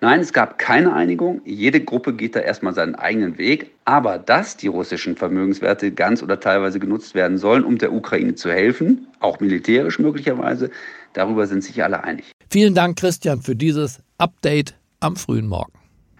Nein, 0.00 0.20
es 0.20 0.32
gab 0.32 0.58
keine 0.58 0.92
Einigung. 0.92 1.40
Jede 1.44 1.80
Gruppe 1.80 2.12
geht 2.14 2.36
da 2.36 2.40
erstmal 2.40 2.74
seinen 2.74 2.94
eigenen 2.94 3.38
Weg. 3.38 3.70
Aber 3.84 4.18
dass 4.18 4.56
die 4.56 4.68
russischen 4.68 5.16
Vermögenswerte 5.16 5.90
ganz 5.92 6.22
oder 6.22 6.38
teilweise 6.40 6.78
genutzt 6.78 7.14
werden 7.14 7.38
sollen, 7.38 7.64
um 7.64 7.78
der 7.78 7.92
Ukraine 7.92 8.34
zu 8.34 8.50
helfen, 8.50 9.08
auch 9.20 9.40
militärisch 9.40 9.98
möglicherweise, 9.98 10.70
darüber 11.12 11.46
sind 11.46 11.64
sich 11.64 11.82
alle 11.82 12.04
einig. 12.04 12.30
Vielen 12.50 12.74
Dank, 12.74 12.98
Christian, 12.98 13.40
für 13.42 13.56
dieses 13.56 14.00
Update 14.18 14.74
am 15.00 15.16
frühen 15.16 15.46
Morgen. 15.46 15.72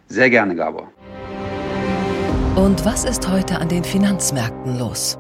Sehr 0.09 0.31
gerne, 0.31 0.57
Gabor. 0.57 0.91
Und 2.57 2.85
was 2.85 3.05
ist 3.05 3.29
heute 3.29 3.59
an 3.59 3.69
den 3.69 3.85
Finanzmärkten 3.85 4.79
los? 4.79 5.19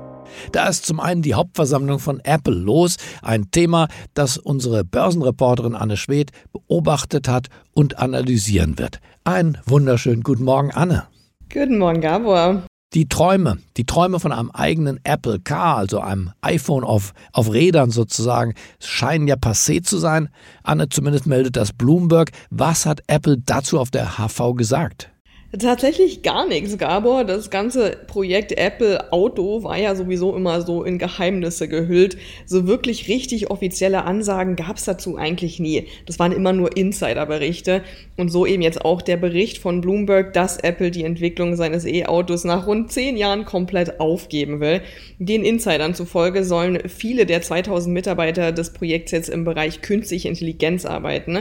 Da 0.53 0.68
ist 0.68 0.87
zum 0.87 1.00
einen 1.00 1.22
die 1.22 1.35
Hauptversammlung 1.35 1.98
von 1.98 2.20
Apple 2.20 2.55
los, 2.55 2.96
ein 3.22 3.50
Thema, 3.50 3.88
das 4.14 4.38
unsere 4.38 4.85
Börsenreporterin 4.85 5.74
Anne 5.74 5.96
Schwedt 5.96 6.31
beobachtet 6.53 7.29
hat 7.29 7.48
und 7.72 7.98
analysieren 7.98 8.79
wird. 8.79 9.00
Einen 9.24 9.59
wunderschönen 9.66 10.22
guten 10.22 10.44
Morgen, 10.44 10.70
Anne. 10.70 11.05
Guten 11.53 11.79
Morgen, 11.79 12.00
Gabor. 12.00 12.62
Die 12.92 13.09
Träume, 13.09 13.59
die 13.76 13.87
Träume 13.87 14.18
von 14.18 14.33
einem 14.33 14.50
eigenen 14.50 14.98
Apple 15.05 15.38
Car, 15.38 15.76
also 15.76 16.00
einem 16.00 16.33
iPhone 16.40 16.83
auf, 16.83 17.12
auf 17.33 17.53
Rädern 17.53 17.92
sozusagen, 17.92 18.55
scheinen 18.81 19.29
ja 19.29 19.37
passé 19.37 19.81
zu 19.81 19.98
sein. 19.98 20.29
Anne, 20.64 20.88
zumindest 20.88 21.26
meldet 21.26 21.55
das 21.55 21.72
Bloomberg. 21.72 22.33
Was 22.50 22.87
hat 22.87 23.03
Apple 23.07 23.38
dazu 23.38 23.79
auf 23.79 23.92
der 23.92 24.18
HV 24.18 24.55
gesagt? 24.57 25.11
Tatsächlich 25.58 26.22
gar 26.22 26.46
nichts, 26.46 26.78
Gabor. 26.78 27.24
Das 27.24 27.50
ganze 27.50 27.96
Projekt 28.06 28.52
Apple 28.52 29.12
Auto 29.12 29.64
war 29.64 29.76
ja 29.76 29.96
sowieso 29.96 30.36
immer 30.36 30.62
so 30.62 30.84
in 30.84 30.96
Geheimnisse 30.96 31.66
gehüllt. 31.66 32.16
So 32.46 32.68
wirklich 32.68 33.08
richtig 33.08 33.50
offizielle 33.50 34.04
Ansagen 34.04 34.54
gab 34.54 34.76
es 34.76 34.84
dazu 34.84 35.16
eigentlich 35.16 35.58
nie. 35.58 35.88
Das 36.06 36.20
waren 36.20 36.30
immer 36.30 36.52
nur 36.52 36.76
Insiderberichte. 36.76 37.82
Und 38.16 38.28
so 38.28 38.46
eben 38.46 38.62
jetzt 38.62 38.84
auch 38.84 39.02
der 39.02 39.16
Bericht 39.16 39.58
von 39.58 39.80
Bloomberg, 39.80 40.34
dass 40.34 40.56
Apple 40.56 40.92
die 40.92 41.02
Entwicklung 41.02 41.56
seines 41.56 41.84
E-Autos 41.84 42.44
nach 42.44 42.68
rund 42.68 42.92
zehn 42.92 43.16
Jahren 43.16 43.44
komplett 43.44 43.98
aufgeben 43.98 44.60
will. 44.60 44.82
Den 45.18 45.44
Insidern 45.44 45.94
zufolge 45.94 46.44
sollen 46.44 46.88
viele 46.88 47.26
der 47.26 47.42
2000 47.42 47.92
Mitarbeiter 47.92 48.52
des 48.52 48.72
Projekts 48.72 49.10
jetzt 49.10 49.28
im 49.28 49.44
Bereich 49.44 49.80
künstliche 49.80 50.28
Intelligenz 50.28 50.86
arbeiten. 50.86 51.40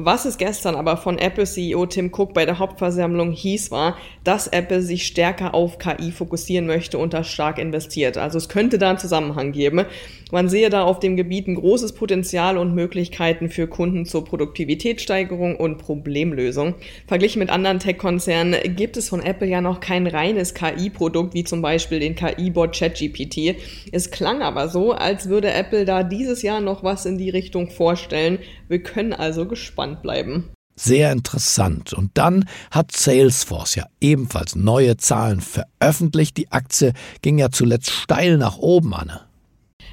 Was 0.00 0.26
es 0.26 0.38
gestern 0.38 0.76
aber 0.76 0.96
von 0.96 1.18
Apple-CEO 1.18 1.86
Tim 1.86 2.12
Cook 2.12 2.32
bei 2.32 2.46
der 2.46 2.60
Hauptversammlung 2.60 3.32
hieß, 3.32 3.72
war, 3.72 3.96
dass 4.22 4.46
Apple 4.46 4.80
sich 4.80 5.04
stärker 5.04 5.54
auf 5.54 5.78
KI 5.78 6.12
fokussieren 6.12 6.66
möchte 6.66 6.98
und 6.98 7.14
da 7.14 7.24
stark 7.24 7.58
investiert. 7.58 8.16
Also 8.16 8.38
es 8.38 8.48
könnte 8.48 8.78
da 8.78 8.90
einen 8.90 8.98
Zusammenhang 8.98 9.50
geben. 9.50 9.86
Man 10.30 10.48
sehe 10.48 10.70
da 10.70 10.84
auf 10.84 11.00
dem 11.00 11.16
Gebiet 11.16 11.48
ein 11.48 11.56
großes 11.56 11.94
Potenzial 11.94 12.58
und 12.58 12.76
Möglichkeiten 12.76 13.50
für 13.50 13.66
Kunden 13.66 14.06
zur 14.06 14.24
Produktivitätssteigerung 14.24 15.56
und 15.56 15.78
Problemlösung. 15.78 16.74
Verglichen 17.08 17.40
mit 17.40 17.50
anderen 17.50 17.80
Tech-Konzernen 17.80 18.76
gibt 18.76 18.96
es 18.96 19.08
von 19.08 19.20
Apple 19.20 19.48
ja 19.48 19.60
noch 19.60 19.80
kein 19.80 20.06
reines 20.06 20.54
KI-Produkt, 20.54 21.34
wie 21.34 21.42
zum 21.44 21.60
Beispiel 21.60 21.98
den 21.98 22.14
KI-Bot 22.14 22.76
ChatGPT. 22.76 23.56
Es 23.90 24.12
klang 24.12 24.42
aber 24.42 24.68
so, 24.68 24.92
als 24.92 25.28
würde 25.28 25.52
Apple 25.52 25.84
da 25.84 26.04
dieses 26.04 26.42
Jahr 26.42 26.60
noch 26.60 26.84
was 26.84 27.04
in 27.04 27.18
die 27.18 27.30
Richtung 27.30 27.70
vorstellen. 27.70 28.38
Wir 28.68 28.82
können 28.82 29.14
also 29.14 29.46
gespannt 29.46 29.87
bleiben. 29.96 30.50
Sehr 30.76 31.10
interessant. 31.10 31.92
Und 31.92 32.12
dann 32.14 32.44
hat 32.70 32.92
Salesforce 32.92 33.74
ja 33.74 33.86
ebenfalls 34.00 34.54
neue 34.54 34.96
Zahlen 34.96 35.40
veröffentlicht. 35.40 36.36
Die 36.36 36.52
Aktie 36.52 36.92
ging 37.20 37.38
ja 37.38 37.50
zuletzt 37.50 37.90
steil 37.90 38.38
nach 38.38 38.58
oben, 38.58 38.94
Anne. 38.94 39.27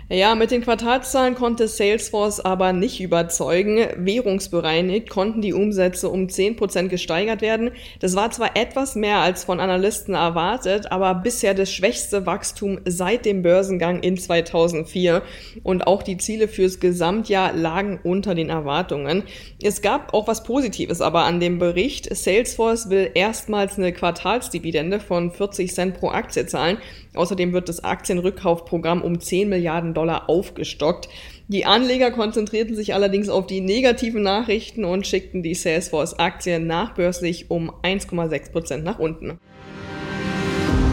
Ja, 0.07 0.35
mit 0.35 0.51
den 0.51 0.61
Quartalszahlen 0.61 1.33
konnte 1.33 1.67
Salesforce 1.67 2.39
aber 2.39 2.73
nicht 2.73 3.01
überzeugen. 3.01 3.87
Währungsbereinigt 3.97 5.09
konnten 5.09 5.41
die 5.41 5.53
Umsätze 5.53 6.09
um 6.09 6.27
10% 6.27 6.89
gesteigert 6.89 7.41
werden. 7.41 7.71
Das 8.01 8.15
war 8.15 8.29
zwar 8.29 8.55
etwas 8.55 8.93
mehr 8.93 9.17
als 9.17 9.45
von 9.45 9.59
Analysten 9.59 10.13
erwartet, 10.13 10.91
aber 10.91 11.15
bisher 11.15 11.55
das 11.55 11.71
schwächste 11.73 12.27
Wachstum 12.27 12.81
seit 12.85 13.25
dem 13.25 13.41
Börsengang 13.41 14.01
in 14.01 14.15
2004. 14.15 15.23
Und 15.63 15.87
auch 15.87 16.03
die 16.03 16.17
Ziele 16.17 16.47
fürs 16.47 16.79
Gesamtjahr 16.79 17.53
lagen 17.53 17.99
unter 18.03 18.35
den 18.35 18.49
Erwartungen. 18.49 19.23
Es 19.59 19.81
gab 19.81 20.13
auch 20.13 20.27
was 20.27 20.43
Positives 20.43 21.01
aber 21.01 21.23
an 21.23 21.39
dem 21.39 21.57
Bericht. 21.57 22.15
Salesforce 22.15 22.91
will 22.91 23.09
erstmals 23.15 23.79
eine 23.79 23.91
Quartalsdividende 23.91 24.99
von 24.99 25.31
40 25.31 25.73
Cent 25.73 25.99
pro 25.99 26.09
Aktie 26.09 26.45
zahlen. 26.45 26.77
Außerdem 27.15 27.53
wird 27.53 27.69
das 27.69 27.83
Aktienrückkaufprogramm 27.83 29.01
um 29.01 29.19
10 29.19 29.49
Milliarden 29.49 29.93
Dollar 29.93 30.29
aufgestockt. 30.29 31.09
Die 31.47 31.65
Anleger 31.65 32.11
konzentrierten 32.11 32.75
sich 32.75 32.93
allerdings 32.93 33.29
auf 33.29 33.47
die 33.47 33.61
negativen 33.61 34.23
Nachrichten 34.23 34.85
und 34.85 35.05
schickten 35.05 35.43
die 35.43 35.53
Salesforce-Aktie 35.53 36.59
nachbörslich 36.59 37.51
um 37.51 37.71
1,6 37.83 38.51
Prozent 38.51 38.83
nach 38.83 38.99
unten. 38.99 39.39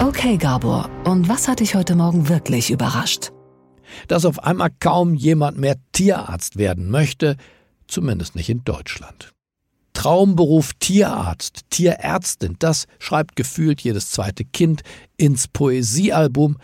Okay, 0.00 0.36
Gabor, 0.36 0.90
und 1.04 1.28
was 1.28 1.48
hat 1.48 1.60
dich 1.60 1.74
heute 1.74 1.94
Morgen 1.94 2.28
wirklich 2.28 2.70
überrascht? 2.70 3.30
Dass 4.08 4.24
auf 4.24 4.42
einmal 4.44 4.70
kaum 4.80 5.14
jemand 5.14 5.58
mehr 5.58 5.76
Tierarzt 5.92 6.56
werden 6.56 6.90
möchte, 6.90 7.36
zumindest 7.86 8.34
nicht 8.36 8.48
in 8.48 8.64
Deutschland. 8.64 9.32
Traumberuf 10.02 10.72
Tierarzt, 10.80 11.60
Tierärztin, 11.70 12.56
das 12.58 12.86
schreibt 12.98 13.36
gefühlt 13.36 13.82
jedes 13.82 14.10
zweite 14.10 14.44
Kind 14.44 14.82
ins 15.16 15.46
Poesiealbum 15.46 16.56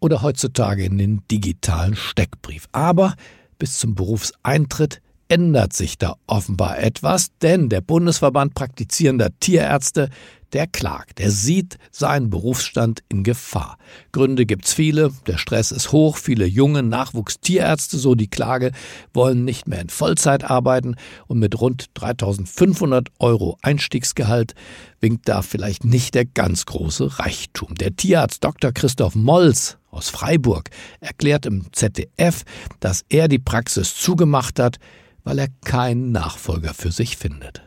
oder 0.00 0.22
heutzutage 0.22 0.84
in 0.84 0.96
den 0.96 1.20
digitalen 1.30 1.94
Steckbrief. 1.94 2.68
Aber 2.72 3.14
bis 3.58 3.78
zum 3.78 3.94
Berufseintritt 3.94 5.02
ändert 5.28 5.74
sich 5.74 5.98
da 5.98 6.14
offenbar 6.26 6.78
etwas, 6.78 7.36
denn 7.42 7.68
der 7.68 7.82
Bundesverband 7.82 8.54
praktizierender 8.54 9.28
Tierärzte 9.40 10.08
der 10.52 10.66
klagt. 10.66 11.20
Er 11.20 11.30
sieht 11.30 11.78
seinen 11.90 12.30
Berufsstand 12.30 13.02
in 13.08 13.24
Gefahr. 13.24 13.78
Gründe 14.12 14.46
gibt's 14.46 14.72
viele. 14.72 15.12
Der 15.26 15.38
Stress 15.38 15.70
ist 15.70 15.92
hoch. 15.92 16.16
Viele 16.16 16.46
junge 16.46 16.82
Nachwuchstierärzte, 16.82 17.98
so 17.98 18.14
die 18.14 18.28
Klage, 18.28 18.72
wollen 19.12 19.44
nicht 19.44 19.66
mehr 19.66 19.80
in 19.80 19.88
Vollzeit 19.88 20.44
arbeiten 20.44 20.96
und 21.26 21.38
mit 21.38 21.60
rund 21.60 21.86
3500 21.94 23.08
Euro 23.18 23.58
Einstiegsgehalt 23.62 24.54
winkt 25.00 25.28
da 25.28 25.42
vielleicht 25.42 25.84
nicht 25.84 26.14
der 26.14 26.24
ganz 26.24 26.66
große 26.66 27.18
Reichtum. 27.18 27.74
Der 27.74 27.94
Tierarzt 27.94 28.42
Dr. 28.42 28.72
Christoph 28.72 29.14
Molls 29.14 29.78
aus 29.90 30.10
Freiburg 30.10 30.70
erklärt 31.00 31.46
im 31.46 31.72
ZDF, 31.72 32.44
dass 32.80 33.04
er 33.08 33.28
die 33.28 33.38
Praxis 33.38 33.94
zugemacht 33.94 34.58
hat, 34.58 34.76
weil 35.24 35.38
er 35.38 35.48
keinen 35.64 36.12
Nachfolger 36.12 36.74
für 36.74 36.92
sich 36.92 37.16
findet. 37.16 37.62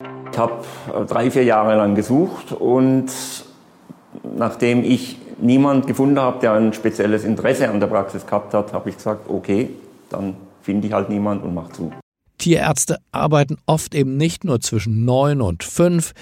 Ich 0.00 0.38
habe 0.38 0.64
äh, 0.92 1.04
drei, 1.04 1.30
vier 1.30 1.44
Jahre 1.44 1.76
lang 1.76 1.94
gesucht 1.94 2.52
und 2.52 3.06
nachdem 4.36 4.82
ich 4.82 5.16
niemand 5.38 5.86
gefunden 5.86 6.18
habe, 6.18 6.40
der 6.40 6.54
ein 6.54 6.72
spezielles 6.72 7.24
Interesse 7.24 7.68
an 7.68 7.78
der 7.78 7.86
Praxis 7.86 8.26
gehabt 8.26 8.54
hat, 8.54 8.72
habe 8.72 8.90
ich 8.90 8.96
gesagt, 8.96 9.28
okay, 9.28 9.70
dann 10.10 10.36
finde 10.62 10.88
ich 10.88 10.92
halt 10.92 11.08
niemand 11.08 11.44
und 11.44 11.54
mach 11.54 11.70
zu. 11.70 11.92
Tierärzte 12.38 12.98
arbeiten 13.12 13.58
oft 13.66 13.94
eben 13.94 14.16
nicht 14.16 14.44
nur 14.44 14.60
zwischen 14.60 15.04
neun 15.04 15.40
und 15.40 15.62
fünf. 15.62 16.12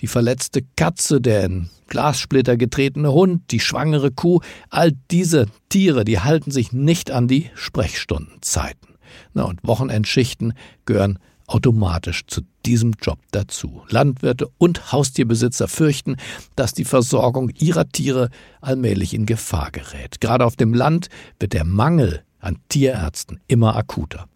Die 0.00 0.06
verletzte 0.06 0.62
Katze, 0.76 1.20
der 1.20 1.44
in 1.44 1.70
Glassplitter 1.88 2.56
getretene 2.56 3.12
Hund, 3.12 3.42
die 3.50 3.60
schwangere 3.60 4.10
Kuh, 4.10 4.40
all 4.70 4.92
diese 5.10 5.46
Tiere, 5.68 6.04
die 6.04 6.20
halten 6.20 6.50
sich 6.50 6.72
nicht 6.72 7.10
an 7.10 7.28
die 7.28 7.50
Sprechstundenzeiten. 7.54 8.96
Na, 9.34 9.44
und 9.44 9.60
Wochenendschichten 9.62 10.54
gehören 10.86 11.18
automatisch 11.48 12.26
zu 12.26 12.42
diesem 12.64 12.94
Job 13.02 13.18
dazu. 13.32 13.82
Landwirte 13.88 14.48
und 14.58 14.92
Haustierbesitzer 14.92 15.66
fürchten, 15.66 16.16
dass 16.54 16.74
die 16.74 16.84
Versorgung 16.84 17.50
ihrer 17.58 17.88
Tiere 17.88 18.30
allmählich 18.60 19.14
in 19.14 19.26
Gefahr 19.26 19.70
gerät. 19.72 20.20
Gerade 20.20 20.44
auf 20.44 20.56
dem 20.56 20.74
Land 20.74 21.08
wird 21.40 21.54
der 21.54 21.64
Mangel 21.64 22.22
an 22.40 22.58
Tierärzten 22.68 23.40
immer 23.48 23.74
akuter. 23.76 24.28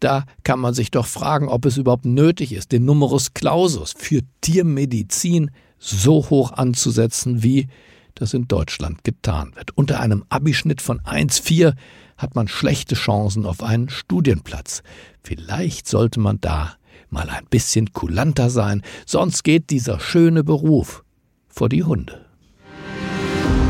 Da 0.00 0.24
kann 0.44 0.60
man 0.60 0.74
sich 0.74 0.90
doch 0.90 1.06
fragen, 1.06 1.48
ob 1.48 1.66
es 1.66 1.76
überhaupt 1.76 2.04
nötig 2.04 2.52
ist, 2.52 2.72
den 2.72 2.84
Numerus 2.84 3.34
Clausus 3.34 3.94
für 3.96 4.20
Tiermedizin 4.40 5.50
so 5.78 6.28
hoch 6.30 6.52
anzusetzen 6.52 7.42
wie 7.42 7.68
das 8.14 8.34
in 8.34 8.48
Deutschland 8.48 9.04
getan 9.04 9.52
wird. 9.54 9.76
Unter 9.76 10.00
einem 10.00 10.24
Abischnitt 10.28 10.82
von 10.82 11.00
1,4 11.00 11.74
hat 12.18 12.34
man 12.34 12.48
schlechte 12.48 12.94
Chancen 12.94 13.46
auf 13.46 13.62
einen 13.62 13.88
Studienplatz. 13.88 14.82
Vielleicht 15.22 15.88
sollte 15.88 16.20
man 16.20 16.40
da 16.40 16.74
mal 17.08 17.30
ein 17.30 17.46
bisschen 17.48 17.92
kulanter 17.92 18.50
sein, 18.50 18.82
sonst 19.06 19.44
geht 19.44 19.70
dieser 19.70 19.98
schöne 19.98 20.44
Beruf 20.44 21.04
vor 21.48 21.70
die 21.70 21.84
Hunde. 21.84 22.26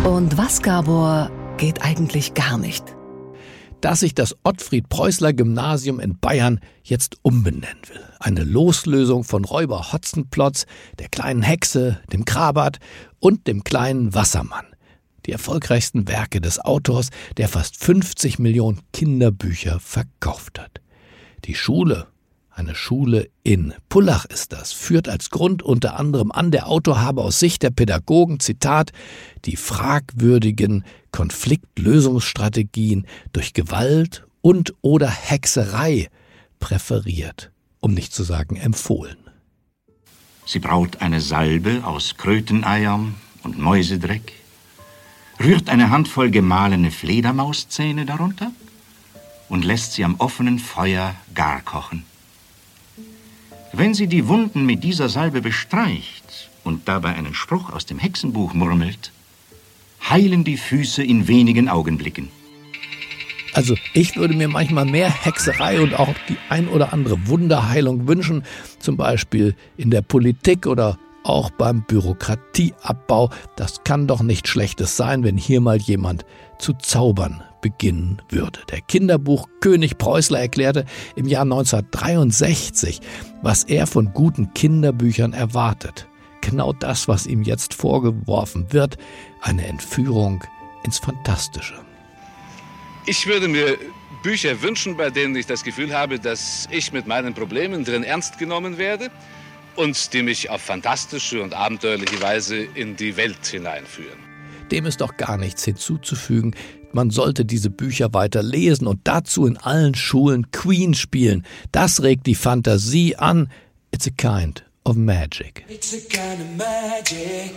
Und 0.04 0.36
was, 0.36 0.62
Gabor, 0.62 1.30
geht 1.58 1.82
eigentlich 1.82 2.34
gar 2.34 2.58
nicht? 2.58 2.98
dass 3.80 4.00
sich 4.00 4.14
das 4.14 4.36
Ottfried 4.42 4.88
Preußler 4.88 5.32
Gymnasium 5.32 6.00
in 6.00 6.18
Bayern 6.18 6.60
jetzt 6.82 7.16
umbenennen 7.22 7.78
will. 7.88 8.02
Eine 8.18 8.44
Loslösung 8.44 9.24
von 9.24 9.44
Räuber 9.44 9.92
Hotzenplotz, 9.92 10.66
der 10.98 11.08
kleinen 11.08 11.42
Hexe, 11.42 12.00
dem 12.12 12.24
Krabat 12.24 12.78
und 13.20 13.46
dem 13.46 13.64
kleinen 13.64 14.14
Wassermann. 14.14 14.66
Die 15.28 15.32
erfolgreichsten 15.32 16.08
Werke 16.08 16.40
des 16.40 16.58
Autors, 16.58 17.10
der 17.36 17.48
fast 17.48 17.76
50 17.76 18.38
Millionen 18.38 18.80
Kinderbücher 18.92 19.78
verkauft 19.78 20.58
hat. 20.58 20.80
Die 21.44 21.54
Schule 21.54 22.06
eine 22.58 22.74
Schule 22.74 23.28
in 23.44 23.72
Pullach 23.88 24.24
ist 24.24 24.52
das, 24.52 24.72
führt 24.72 25.08
als 25.08 25.30
Grund 25.30 25.62
unter 25.62 25.96
anderem 25.96 26.32
an, 26.32 26.50
der 26.50 26.66
Autor 26.66 27.00
habe 27.00 27.22
aus 27.22 27.38
Sicht 27.38 27.62
der 27.62 27.70
Pädagogen, 27.70 28.40
Zitat, 28.40 28.90
die 29.44 29.54
fragwürdigen 29.54 30.84
Konfliktlösungsstrategien 31.12 33.06
durch 33.32 33.52
Gewalt 33.52 34.26
und 34.40 34.74
oder 34.80 35.08
Hexerei 35.08 36.08
präferiert, 36.58 37.52
um 37.78 37.94
nicht 37.94 38.12
zu 38.12 38.24
sagen 38.24 38.56
empfohlen. 38.56 39.18
Sie 40.44 40.58
braut 40.58 41.00
eine 41.00 41.20
Salbe 41.20 41.82
aus 41.84 42.16
Kröteneiern 42.16 43.14
und 43.44 43.58
Mäusedreck, 43.58 44.32
rührt 45.40 45.68
eine 45.68 45.90
Handvoll 45.90 46.30
gemahlene 46.30 46.90
Fledermauszähne 46.90 48.04
darunter 48.06 48.52
und 49.48 49.64
lässt 49.64 49.92
sie 49.92 50.04
am 50.04 50.16
offenen 50.18 50.58
Feuer 50.58 51.14
gar 51.34 51.60
kochen. 51.62 52.04
Wenn 53.72 53.94
sie 53.94 54.06
die 54.06 54.26
Wunden 54.28 54.66
mit 54.66 54.82
dieser 54.82 55.08
Salbe 55.08 55.40
bestreicht 55.40 56.50
und 56.64 56.88
dabei 56.88 57.14
einen 57.14 57.34
Spruch 57.34 57.70
aus 57.70 57.86
dem 57.86 57.98
Hexenbuch 57.98 58.54
murmelt, 58.54 59.12
heilen 60.08 60.44
die 60.44 60.56
Füße 60.56 61.02
in 61.02 61.28
wenigen 61.28 61.68
Augenblicken. 61.68 62.28
Also 63.52 63.74
ich 63.92 64.16
würde 64.16 64.34
mir 64.34 64.48
manchmal 64.48 64.84
mehr 64.84 65.10
Hexerei 65.10 65.80
und 65.80 65.94
auch 65.94 66.14
die 66.28 66.36
ein 66.48 66.68
oder 66.68 66.92
andere 66.92 67.26
Wunderheilung 67.26 68.06
wünschen, 68.06 68.44
zum 68.78 68.96
Beispiel 68.96 69.54
in 69.76 69.90
der 69.90 70.02
Politik 70.02 70.66
oder 70.66 70.98
auch 71.28 71.50
beim 71.50 71.82
Bürokratieabbau. 71.82 73.30
Das 73.56 73.84
kann 73.84 74.06
doch 74.06 74.22
nichts 74.22 74.48
Schlechtes 74.48 74.96
sein, 74.96 75.24
wenn 75.24 75.36
hier 75.36 75.60
mal 75.60 75.78
jemand 75.78 76.24
zu 76.58 76.72
zaubern 76.72 77.42
beginnen 77.60 78.22
würde. 78.28 78.60
Der 78.70 78.80
Kinderbuch 78.80 79.48
König 79.60 79.98
Preußler 79.98 80.40
erklärte 80.40 80.84
im 81.16 81.26
Jahr 81.26 81.42
1963, 81.42 83.00
was 83.42 83.64
er 83.64 83.86
von 83.86 84.12
guten 84.12 84.54
Kinderbüchern 84.54 85.32
erwartet. 85.32 86.08
Genau 86.40 86.72
das, 86.72 87.08
was 87.08 87.26
ihm 87.26 87.42
jetzt 87.42 87.74
vorgeworfen 87.74 88.72
wird, 88.72 88.96
eine 89.42 89.66
Entführung 89.66 90.44
ins 90.84 90.98
Fantastische. 90.98 91.74
Ich 93.06 93.26
würde 93.26 93.48
mir 93.48 93.76
Bücher 94.22 94.62
wünschen, 94.62 94.96
bei 94.96 95.10
denen 95.10 95.34
ich 95.36 95.46
das 95.46 95.64
Gefühl 95.64 95.94
habe, 95.94 96.18
dass 96.18 96.68
ich 96.70 96.92
mit 96.92 97.06
meinen 97.06 97.34
Problemen 97.34 97.84
drin 97.84 98.02
ernst 98.02 98.38
genommen 98.38 98.78
werde 98.78 99.10
und 99.78 100.12
die 100.12 100.22
mich 100.22 100.50
auf 100.50 100.60
fantastische 100.60 101.42
und 101.42 101.54
abenteuerliche 101.54 102.20
Weise 102.20 102.56
in 102.56 102.96
die 102.96 103.16
Welt 103.16 103.46
hineinführen. 103.46 104.18
Dem 104.70 104.84
ist 104.86 105.00
doch 105.00 105.16
gar 105.16 105.38
nichts 105.38 105.64
hinzuzufügen. 105.64 106.54
Man 106.92 107.10
sollte 107.10 107.44
diese 107.44 107.70
Bücher 107.70 108.12
weiter 108.12 108.42
lesen 108.42 108.86
und 108.86 109.00
dazu 109.04 109.46
in 109.46 109.56
allen 109.56 109.94
Schulen 109.94 110.50
Queen 110.50 110.94
spielen. 110.94 111.46
Das 111.70 112.02
regt 112.02 112.26
die 112.26 112.34
Fantasie 112.34 113.16
an. 113.16 113.48
It's 113.92 114.06
a 114.06 114.10
kind 114.10 114.64
of 114.84 114.96
magic. 114.96 115.64
It's 115.68 115.94
a 115.94 115.98
kind 116.08 116.40
of 116.40 116.56
magic. 116.56 117.52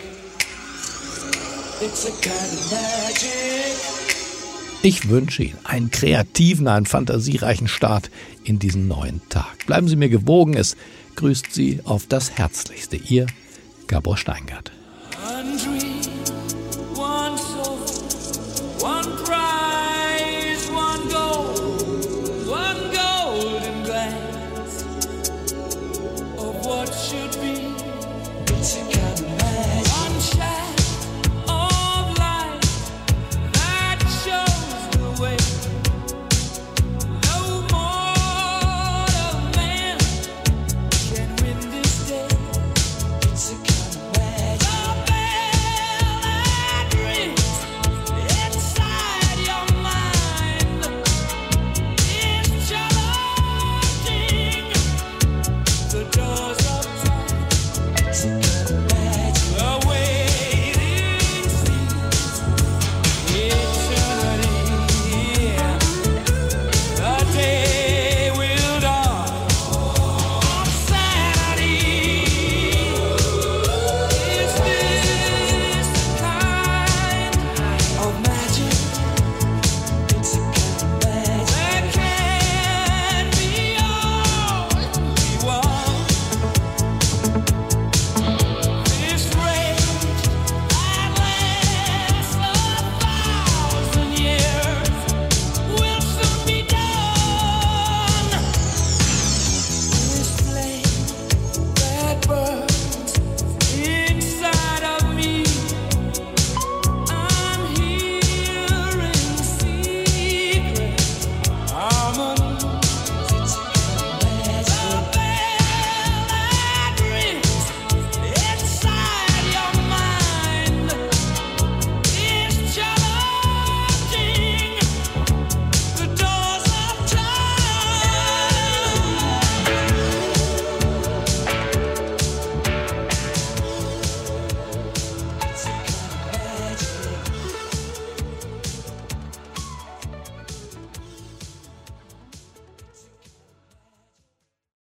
It's 1.81 2.05
a 2.05 2.11
kind 2.21 2.35
of 2.35 2.71
magic. 2.71 4.01
Ich 4.83 5.09
wünsche 5.09 5.43
Ihnen 5.43 5.57
einen 5.63 5.91
kreativen, 5.91 6.67
einen 6.67 6.85
fantasiereichen 6.85 7.67
Start 7.67 8.09
in 8.43 8.57
diesen 8.57 8.87
neuen 8.87 9.21
Tag. 9.29 9.65
Bleiben 9.67 9.87
Sie 9.87 9.95
mir 9.95 10.09
gewogen. 10.09 10.55
Es 10.55 10.75
grüßt 11.15 11.53
Sie 11.53 11.79
auf 11.83 12.07
das 12.07 12.31
Herzlichste. 12.31 12.97
Ihr 12.97 13.27
Gabor 13.87 14.17
Steingart. 14.17 14.71